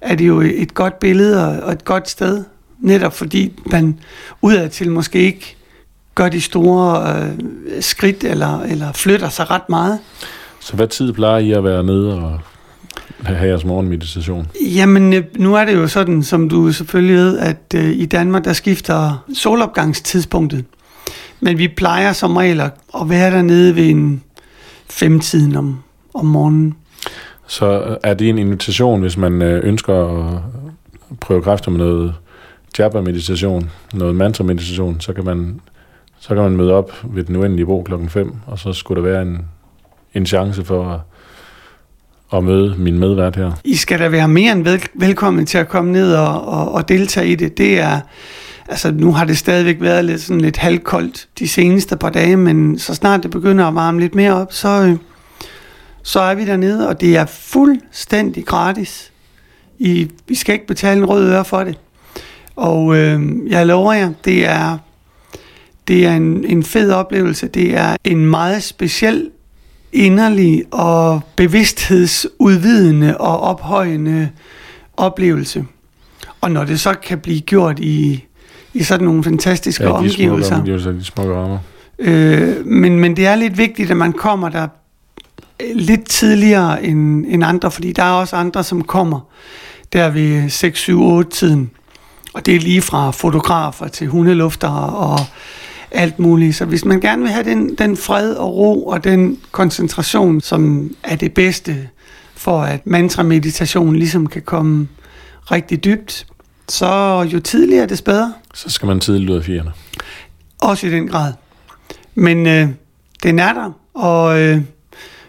er 0.00 0.14
det 0.14 0.26
jo 0.26 0.40
et 0.40 0.74
godt 0.74 0.98
billede 0.98 1.46
og, 1.46 1.62
og 1.62 1.72
et 1.72 1.84
godt 1.84 2.10
sted. 2.10 2.44
Netop 2.80 3.12
fordi 3.12 3.52
man 3.66 3.98
udadtil 4.42 4.90
måske 4.90 5.18
ikke 5.18 5.56
gør 6.14 6.28
de 6.28 6.40
store 6.40 7.16
uh, 7.22 7.38
skridt 7.80 8.24
eller, 8.24 8.60
eller 8.60 8.92
flytter 8.92 9.28
sig 9.28 9.50
ret 9.50 9.68
meget. 9.68 9.98
Så 10.60 10.76
hvad 10.76 10.88
tid 10.88 11.12
plejer 11.12 11.38
I 11.38 11.52
at 11.52 11.64
være 11.64 11.84
nede 11.84 12.14
og 12.14 12.40
have 13.24 13.48
jeres 13.48 13.64
morgenmeditation? 13.64 14.46
Jamen, 14.76 15.12
øh, 15.12 15.24
nu 15.36 15.54
er 15.54 15.64
det 15.64 15.74
jo 15.74 15.86
sådan, 15.86 16.22
som 16.22 16.48
du 16.48 16.72
selvfølgelig 16.72 17.16
ved, 17.16 17.38
at 17.38 17.74
øh, 17.74 17.84
i 17.84 18.06
Danmark, 18.06 18.44
der 18.44 18.52
skifter 18.52 19.24
solopgangstidspunktet. 19.34 20.64
Men 21.40 21.58
vi 21.58 21.68
plejer 21.68 22.12
som 22.12 22.36
regel 22.36 22.60
at 22.60 22.72
at 23.00 23.10
være 23.10 23.30
dernede 23.30 23.76
ved 23.76 23.90
en 23.90 24.22
femtiden 24.90 25.56
om, 25.56 25.82
om 26.14 26.26
morgenen. 26.26 26.74
Så 27.46 27.98
er 28.02 28.14
det 28.14 28.28
en 28.28 28.38
invitation, 28.38 29.00
hvis 29.00 29.16
man 29.16 29.42
øh, 29.42 29.64
ønsker 29.64 29.94
at 29.94 30.40
prøve 31.20 31.42
kræfter 31.42 31.70
med 31.70 31.78
noget 31.78 32.14
jabba-meditation, 32.78 33.70
noget 33.94 34.14
mantra-meditation, 34.14 35.00
så 35.00 35.12
kan 35.12 35.24
man 35.24 35.60
så 36.18 36.28
kan 36.28 36.42
man 36.42 36.56
møde 36.56 36.72
op 36.72 36.92
ved 37.04 37.24
den 37.24 37.36
uendelige 37.36 37.66
bro 37.66 37.82
klokken 37.82 38.08
5, 38.08 38.34
og 38.46 38.58
så 38.58 38.72
skulle 38.72 39.02
der 39.02 39.08
være 39.08 39.22
en, 39.22 39.46
en 40.14 40.26
chance 40.26 40.64
for 40.64 41.04
at, 42.34 42.44
møde 42.44 42.74
min 42.78 42.98
medvært 42.98 43.36
her. 43.36 43.52
I 43.64 43.76
skal 43.76 43.98
da 43.98 44.08
være 44.08 44.28
mere 44.28 44.52
end 44.52 44.64
vel, 44.64 44.82
velkommen 44.94 45.46
til 45.46 45.58
at 45.58 45.68
komme 45.68 45.92
ned 45.92 46.14
og, 46.14 46.48
og, 46.48 46.72
og 46.72 46.88
deltage 46.88 47.28
i 47.28 47.34
det. 47.34 47.58
Det 47.58 47.80
er, 47.80 48.00
altså 48.68 48.90
nu 48.90 49.12
har 49.12 49.24
det 49.24 49.38
stadigvæk 49.38 49.76
været 49.80 50.04
lidt, 50.04 50.20
sådan 50.20 50.40
lidt 50.40 50.56
halvkoldt 50.56 51.28
de 51.38 51.48
seneste 51.48 51.96
par 51.96 52.10
dage, 52.10 52.36
men 52.36 52.78
så 52.78 52.94
snart 52.94 53.22
det 53.22 53.30
begynder 53.30 53.64
at 53.64 53.74
varme 53.74 54.00
lidt 54.00 54.14
mere 54.14 54.32
op, 54.32 54.52
så, 54.52 54.68
øh, 54.68 54.96
så 56.02 56.20
er 56.20 56.34
vi 56.34 56.46
dernede, 56.46 56.88
og 56.88 57.00
det 57.00 57.16
er 57.16 57.26
fuldstændig 57.26 58.46
gratis. 58.46 59.12
I, 59.78 60.10
vi 60.28 60.34
skal 60.34 60.52
ikke 60.52 60.66
betale 60.66 60.98
en 60.98 61.04
rød 61.04 61.30
øre 61.30 61.44
for 61.44 61.64
det. 61.64 61.78
Og 62.56 62.96
øh, 62.96 63.22
jeg 63.48 63.66
lover 63.66 63.92
jer, 63.92 64.12
det 64.24 64.48
er, 64.48 64.78
det 65.88 66.06
er 66.06 66.12
en, 66.12 66.44
en 66.44 66.62
fed 66.62 66.92
oplevelse. 66.92 67.48
Det 67.48 67.76
er 67.76 67.96
en 68.04 68.26
meget 68.26 68.62
speciel, 68.62 69.30
inderlig 69.92 70.64
og 70.70 71.20
bevidsthedsudvidende 71.36 73.18
og 73.18 73.40
ophøjende 73.40 74.28
oplevelse. 74.96 75.64
Og 76.40 76.50
når 76.50 76.64
det 76.64 76.80
så 76.80 76.94
kan 76.94 77.18
blive 77.18 77.40
gjort 77.40 77.78
i, 77.78 78.24
i 78.74 78.82
sådan 78.82 79.04
nogle 79.04 79.24
fantastiske 79.24 79.84
Ja, 79.84 79.88
de 79.88 79.94
omgivelser. 79.94 80.56
omgivelser, 80.56 80.92
de 80.92 81.04
smukke 81.04 81.34
rammer. 81.34 81.58
Øh, 81.98 82.66
men, 82.66 83.00
men 83.00 83.16
det 83.16 83.26
er 83.26 83.36
lidt 83.36 83.58
vigtigt, 83.58 83.90
at 83.90 83.96
man 83.96 84.12
kommer 84.12 84.48
der 84.48 84.68
lidt 85.74 86.08
tidligere 86.08 86.84
end, 86.84 87.24
end 87.28 87.44
andre, 87.44 87.70
fordi 87.70 87.92
der 87.92 88.02
er 88.02 88.10
også 88.12 88.36
andre, 88.36 88.64
som 88.64 88.82
kommer 88.84 89.20
der 89.92 90.10
ved 90.10 90.50
6, 90.50 90.78
7, 90.78 91.02
8 91.02 91.30
tiden. 91.30 91.70
Og 92.34 92.46
det 92.46 92.56
er 92.56 92.60
lige 92.60 92.82
fra 92.82 93.10
fotografer 93.10 93.88
til 93.88 94.06
hundelufter 94.06 94.68
og 94.78 95.18
alt 95.94 96.18
muligt. 96.18 96.56
Så 96.56 96.64
hvis 96.64 96.84
man 96.84 97.00
gerne 97.00 97.22
vil 97.22 97.30
have 97.30 97.44
den, 97.44 97.74
den 97.74 97.96
fred 97.96 98.34
og 98.34 98.56
ro 98.56 98.86
og 98.86 99.04
den 99.04 99.38
koncentration, 99.50 100.40
som 100.40 100.90
er 101.02 101.16
det 101.16 101.34
bedste 101.34 101.88
for 102.34 102.62
at 102.62 102.86
mantra-meditation 102.86 103.96
ligesom 103.96 104.26
kan 104.26 104.42
komme 104.42 104.88
rigtig 105.50 105.84
dybt, 105.84 106.26
så 106.68 107.22
jo 107.32 107.40
tidligere, 107.40 107.86
des 107.86 108.02
bedre. 108.02 108.34
Så 108.54 108.70
skal 108.70 108.86
man 108.86 109.00
tidligt 109.00 109.30
ud 109.30 109.36
af 109.36 109.44
fjerne. 109.44 109.72
Også 110.58 110.86
i 110.86 110.90
den 110.90 111.08
grad. 111.08 111.32
Men 112.14 112.46
øh, 112.46 112.68
den 113.22 113.38
er 113.38 113.52
der, 113.52 113.70
og 113.94 114.40
øh, 114.40 114.60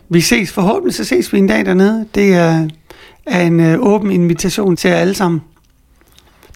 vi 0.09 0.21
ses 0.21 0.51
forhåbentlig, 0.51 0.95
så 0.95 1.03
ses 1.03 1.33
vi 1.33 1.37
en 1.37 1.47
dag 1.47 1.65
dernede. 1.65 2.05
Det 2.15 2.33
er, 2.33 2.67
er 3.25 3.41
en 3.41 3.59
øh, 3.59 3.79
åben 3.79 4.11
invitation 4.11 4.75
til 4.75 4.89
jer 4.89 4.97
alle 4.97 5.13
sammen. 5.13 5.41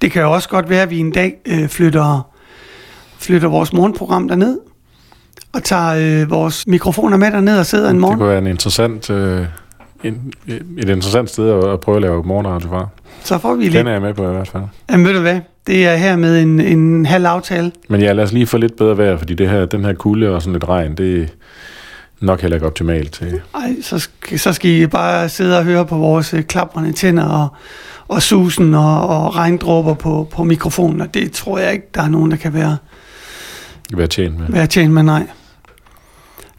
Det 0.01 0.11
kan 0.11 0.21
jo 0.21 0.33
også 0.33 0.49
godt 0.49 0.69
være, 0.69 0.81
at 0.81 0.89
vi 0.89 0.99
en 0.99 1.11
dag 1.11 1.35
øh, 1.45 1.67
flytter, 1.67 2.31
flytter 3.19 3.47
vores 3.47 3.73
morgenprogram 3.73 4.27
derned, 4.27 4.57
og 5.53 5.63
tager 5.63 6.21
øh, 6.21 6.29
vores 6.31 6.67
mikrofoner 6.67 7.17
med 7.17 7.31
derned 7.31 7.59
og 7.59 7.65
sidder 7.65 7.89
en 7.89 7.93
Det 7.95 8.01
morgen. 8.01 8.17
kunne 8.17 8.29
være 8.29 8.37
en 8.37 8.47
interessant, 8.47 9.09
øh, 9.09 9.45
en, 10.03 10.33
et 10.77 10.89
interessant 10.89 11.29
sted 11.29 11.49
at, 11.49 11.63
at 11.73 11.79
prøve 11.79 11.95
at 11.95 12.01
lave 12.01 12.23
morgenradio 12.23 12.69
fra. 12.69 12.87
Så 13.23 13.37
får 13.37 13.55
vi 13.55 13.63
Den 13.65 13.71
lidt. 13.73 13.87
er 13.87 13.91
jeg 13.91 14.01
med 14.01 14.13
på 14.13 14.29
i 14.29 14.33
hvert 14.33 14.47
fald. 14.47 14.63
Jamen 14.91 15.05
ved 15.05 15.13
du 15.13 15.19
hvad, 15.19 15.39
det 15.67 15.87
er 15.87 15.95
her 15.95 16.15
med 16.15 16.41
en, 16.41 16.59
en 16.59 17.05
halv 17.05 17.25
aftale. 17.25 17.71
Men 17.89 18.01
ja, 18.01 18.11
lad 18.13 18.23
os 18.23 18.31
lige 18.31 18.47
få 18.47 18.57
lidt 18.57 18.77
bedre 18.77 18.97
vejr, 18.97 19.17
fordi 19.17 19.33
det 19.33 19.49
her, 19.49 19.65
den 19.65 19.85
her 19.85 19.93
kulde 19.93 20.29
og 20.35 20.41
sådan 20.41 20.53
lidt 20.53 20.69
regn, 20.69 20.95
det 20.95 21.21
er 21.23 21.27
nok 22.21 22.41
heller 22.41 22.55
ikke 22.55 22.65
optimalt 22.67 23.11
til. 23.11 23.41
Ej, 23.55 23.75
så 23.81 23.99
skal, 23.99 24.39
så 24.39 24.53
skal 24.53 24.71
I 24.71 24.87
bare 24.87 25.29
sidde 25.29 25.57
og 25.57 25.63
høre 25.63 25.85
på 25.85 25.97
vores 25.97 26.33
øh, 26.33 26.43
klaprende 26.43 26.91
tænder 26.91 27.25
og, 27.29 27.47
og 28.07 28.21
susen 28.21 28.73
og, 28.73 29.07
og 29.07 29.35
regndråber 29.35 29.93
på, 29.93 30.27
på 30.31 30.43
mikrofonen, 30.43 31.01
og 31.01 31.13
det 31.13 31.31
tror 31.31 31.57
jeg 31.57 31.73
ikke, 31.73 31.87
der 31.95 32.01
er 32.01 32.09
nogen, 32.09 32.31
der 32.31 32.37
kan 32.37 32.53
være, 32.53 32.77
være 33.93 34.07
tjent 34.07 34.39
med. 34.39 34.47
være 34.49 34.67
tjent 34.67 34.93
med, 34.93 35.03
nej. 35.03 35.27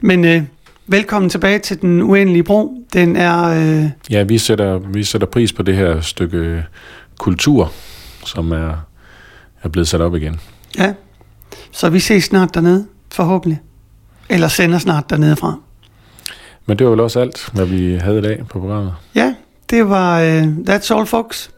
Men 0.01 0.25
øh, 0.25 0.43
velkommen 0.87 1.31
tilbage 1.31 1.59
til 1.59 1.81
Den 1.81 2.03
Uendelige 2.03 2.43
Bro. 2.43 2.75
Den 2.93 3.17
er, 3.17 3.45
øh, 3.45 3.91
Ja, 4.11 4.23
vi 4.23 4.39
sætter, 4.39 4.79
vi 4.79 5.05
sætter 5.05 5.27
pris 5.27 5.53
på 5.53 5.63
det 5.63 5.77
her 5.77 6.01
stykke 6.01 6.65
kultur, 7.19 7.73
som 8.25 8.53
er, 8.53 8.73
er 9.63 9.69
blevet 9.69 9.89
sat 9.89 10.01
op 10.01 10.15
igen. 10.15 10.41
ja, 10.79 10.93
så 11.73 11.89
vi 11.91 12.01
ses 12.01 12.25
snart 12.25 12.55
dernede, 12.55 12.87
forhåbentlig. 13.13 13.61
Eller 14.29 14.49
sender 14.49 14.79
snart 14.79 15.11
dernede 15.11 15.37
fra. 15.37 15.55
Men 16.67 16.79
det 16.79 16.85
var 16.87 16.91
vel 16.91 17.01
også 17.01 17.21
alt, 17.21 17.51
hvad 17.53 17.67
vi 17.67 17.95
havde 17.95 18.19
i 18.19 18.23
dag 18.23 18.39
på 18.51 18.59
programmet. 18.61 18.95
Ja, 19.15 19.35
det 19.71 19.89
var 19.89 20.21
øh, 20.21 20.43
That's 20.43 20.95
All, 20.97 21.07
folks. 21.07 21.51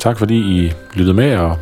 Tak 0.00 0.18
fordi 0.18 0.34
I 0.36 0.72
lyttede 0.94 1.14
med 1.14 1.36
og 1.36 1.58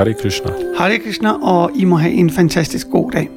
Hare 0.00 0.14
Krishna. 0.14 0.50
Hare 0.78 0.98
Krishna, 0.98 1.32
og 1.42 1.70
I 1.76 1.84
må 1.84 1.96
have 1.96 2.12
en 2.12 2.30
fantastisk 2.30 2.86
god 2.90 3.10
dag. 3.12 3.28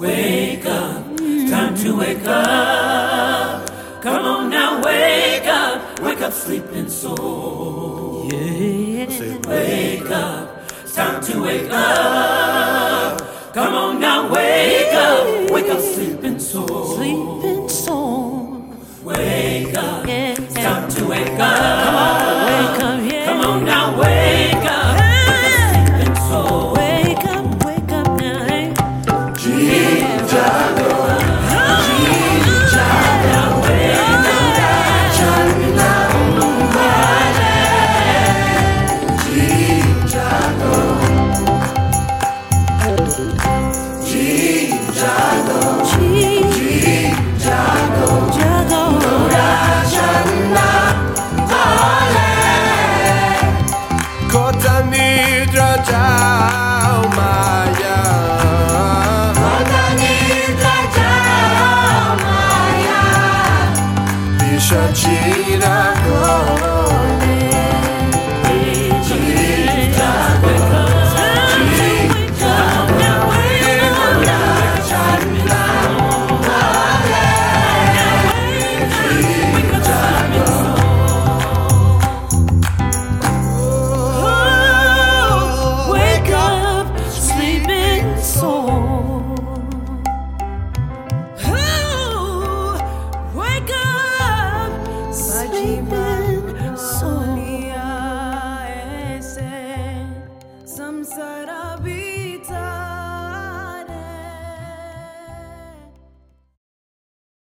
Wake 0.00 0.66
up, 0.66 1.16
time 1.50 1.76
to 1.76 1.96
wake 1.98 2.26
up. 2.26 3.70
Come 4.02 4.24
on 4.34 4.50
now, 4.50 4.80
wake 4.82 5.46
up, 5.46 6.00
wake 6.04 6.20
up, 6.26 6.32
sleeping 6.32 6.88
soul. 6.90 8.28
Yeah. 8.32 9.08
Say, 9.10 9.36
wake 9.48 10.10
up, 10.10 10.48
time 10.96 11.22
to 11.22 11.42
wake 11.42 11.70
up. 11.70 13.20
Come 13.54 13.74
on 13.74 14.00
now, 14.00 14.28
wake 14.34 14.94
up, 14.94 15.50
wake 15.52 15.70
up, 15.74 15.80
sleeping 15.80 16.38
soul. 16.40 16.96
Sleeping 16.96 17.68
soul. 17.68 18.64
Wake 19.04 19.76
up, 19.78 20.06
Yeah. 20.08 20.34
time 20.64 20.88
to 20.90 21.04
wake 21.08 21.38
up. 21.38 21.84
Come 21.84 21.96
on, 21.96 22.46
wake 22.46 22.82
up, 22.84 23.12
yeah. 23.12 23.24
Come 23.26 23.40
on 23.50 23.64
now, 23.64 23.96
wake 24.00 24.16
up, 24.16 24.19